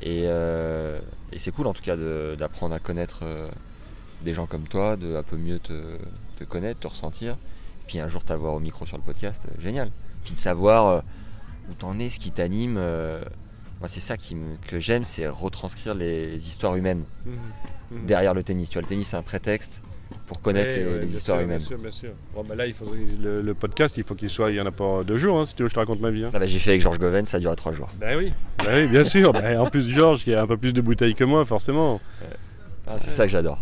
Et, 0.02 0.24
euh, 0.26 1.00
et 1.32 1.40
c'est 1.40 1.52
cool 1.52 1.68
en 1.68 1.74
tout 1.74 1.82
cas 1.82 1.96
d'apprendre 2.36 2.76
à 2.76 2.80
connaître 2.80 3.22
euh, 3.24 3.48
des 4.24 4.34
gens 4.34 4.46
comme 4.48 4.68
toi, 4.68 4.98
de 4.98 5.16
un 5.16 5.24
peu 5.24 5.38
mieux 5.38 5.60
te, 5.60 5.98
te 6.38 6.44
connaître, 6.44 6.82
te 6.82 6.88
ressentir. 6.88 7.38
Puis 7.88 8.00
un 8.00 8.10
jour 8.10 8.24
t'avoir 8.26 8.54
au 8.54 8.60
micro 8.60 8.86
sur 8.86 8.98
le 8.98 9.04
podcast, 9.04 9.48
génial. 9.60 9.90
Puis 10.26 10.34
de 10.34 10.40
savoir 10.40 10.86
euh, 10.88 11.00
où 11.70 11.74
t'en 11.74 11.98
es, 12.00 12.10
ce 12.10 12.20
qui 12.20 12.32
t'anime. 12.32 12.76
euh, 12.78 13.22
moi, 13.80 13.88
c'est 13.88 14.00
ça 14.02 14.18
qui 14.18 14.36
me- 14.36 14.56
que 14.68 14.80
j'aime, 14.80 15.04
c'est 15.06 15.28
retranscrire 15.28 15.94
les 15.96 16.36
histoires 16.48 16.76
humaines 16.76 17.04
Mhm. 17.26 18.06
derrière 18.08 18.34
le 18.34 18.44
tennis. 18.44 18.70
Tu 18.70 18.74
vois, 18.74 18.82
le 18.82 18.88
tennis, 18.88 19.08
c'est 19.10 19.18
un 19.18 19.22
prétexte 19.22 19.84
pour 20.28 20.42
connaître 20.42 20.74
Eh 20.76 20.80
les, 20.80 20.86
ouais, 20.86 20.92
les 20.94 21.06
bien 21.06 21.08
histoires 21.18 21.38
sûr, 21.38 21.46
humaines. 21.46 21.58
Bien 21.60 21.68
sûr, 21.68 21.78
bien 21.78 21.92
sûr. 21.92 22.10
Bon, 22.34 22.44
bah 22.48 22.56
là, 22.56 22.66
il 22.66 22.74
faut, 22.74 22.86
le, 23.22 23.42
le 23.42 23.54
podcast, 23.54 23.98
il 23.98 24.04
faut 24.04 24.16
qu'il 24.16 24.30
soit. 24.30 24.50
Il 24.52 24.56
y 24.56 24.62
en 24.62 24.66
a 24.66 24.72
pas 24.72 25.04
deux 25.04 25.18
jours, 25.18 25.40
hein, 25.40 25.46
si 25.46 25.54
tu 25.56 25.64
veux 25.64 25.70
je 25.70 25.74
te 25.76 25.80
raconte 25.80 26.00
ma 26.00 26.10
vie. 26.12 26.24
hein. 26.26 26.32
Ah 26.34 26.40
bah, 26.40 26.48
j'ai 26.48 26.58
fait 26.60 26.72
avec 26.72 26.82
Georges 26.82 26.98
Goven, 27.00 27.26
ça 27.26 27.38
a 27.38 27.40
duré 27.40 27.56
trois 27.56 27.72
jours. 27.74 27.90
Bah 28.00 28.16
oui, 28.18 28.32
bah 28.60 28.66
oui, 28.74 28.88
bien 28.88 29.04
sûr. 29.04 29.34
En 29.60 29.70
plus, 29.70 29.90
Georges, 29.90 30.24
qui 30.24 30.34
a 30.34 30.42
un 30.42 30.48
peu 30.48 30.58
plus 30.58 30.74
de 30.74 30.82
bouteilles 30.82 31.14
que 31.16 31.24
moi, 31.24 31.46
forcément. 31.46 32.00
Ah, 32.88 32.96
c'est 32.98 33.10
ça 33.12 33.24
que 33.26 33.32
j'adore. 33.32 33.62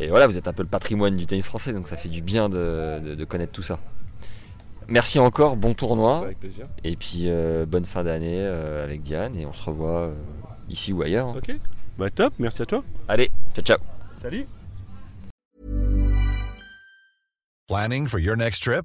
Et 0.00 0.08
voilà, 0.08 0.26
vous 0.26 0.36
êtes 0.36 0.46
un 0.48 0.52
peu 0.52 0.62
le 0.62 0.68
patrimoine 0.68 1.14
du 1.16 1.26
tennis 1.26 1.46
français, 1.46 1.72
donc 1.72 1.88
ça 1.88 1.96
fait 1.96 2.08
du 2.10 2.20
bien 2.20 2.48
de, 2.48 3.00
de- 3.04 3.14
de 3.14 3.24
connaître 3.24 3.52
tout 3.52 3.62
ça. 3.62 3.78
Merci 4.88 5.18
encore, 5.18 5.56
bon 5.56 5.74
tournoi, 5.74 6.18
Avec 6.20 6.38
plaisir. 6.38 6.66
et 6.84 6.96
puis 6.96 7.22
euh, 7.26 7.66
bonne 7.66 7.84
fin 7.84 8.04
d'année 8.04 8.38
euh, 8.38 8.84
avec 8.84 9.02
Diane, 9.02 9.36
et 9.36 9.44
on 9.46 9.52
se 9.52 9.62
revoit 9.62 10.02
euh, 10.02 10.14
ici 10.68 10.92
ou 10.92 11.02
ailleurs. 11.02 11.28
hein. 11.28 11.34
Ok. 11.38 11.52
Bah 11.98 12.10
top, 12.10 12.32
merci 12.38 12.62
à 12.62 12.66
toi. 12.66 12.84
Allez, 13.08 13.30
ciao 13.54 13.64
ciao 13.64 13.78
Salut. 14.16 14.46
Planning 17.68 18.06
for 18.06 18.20
your 18.20 18.36
next 18.36 18.62
trip? 18.62 18.84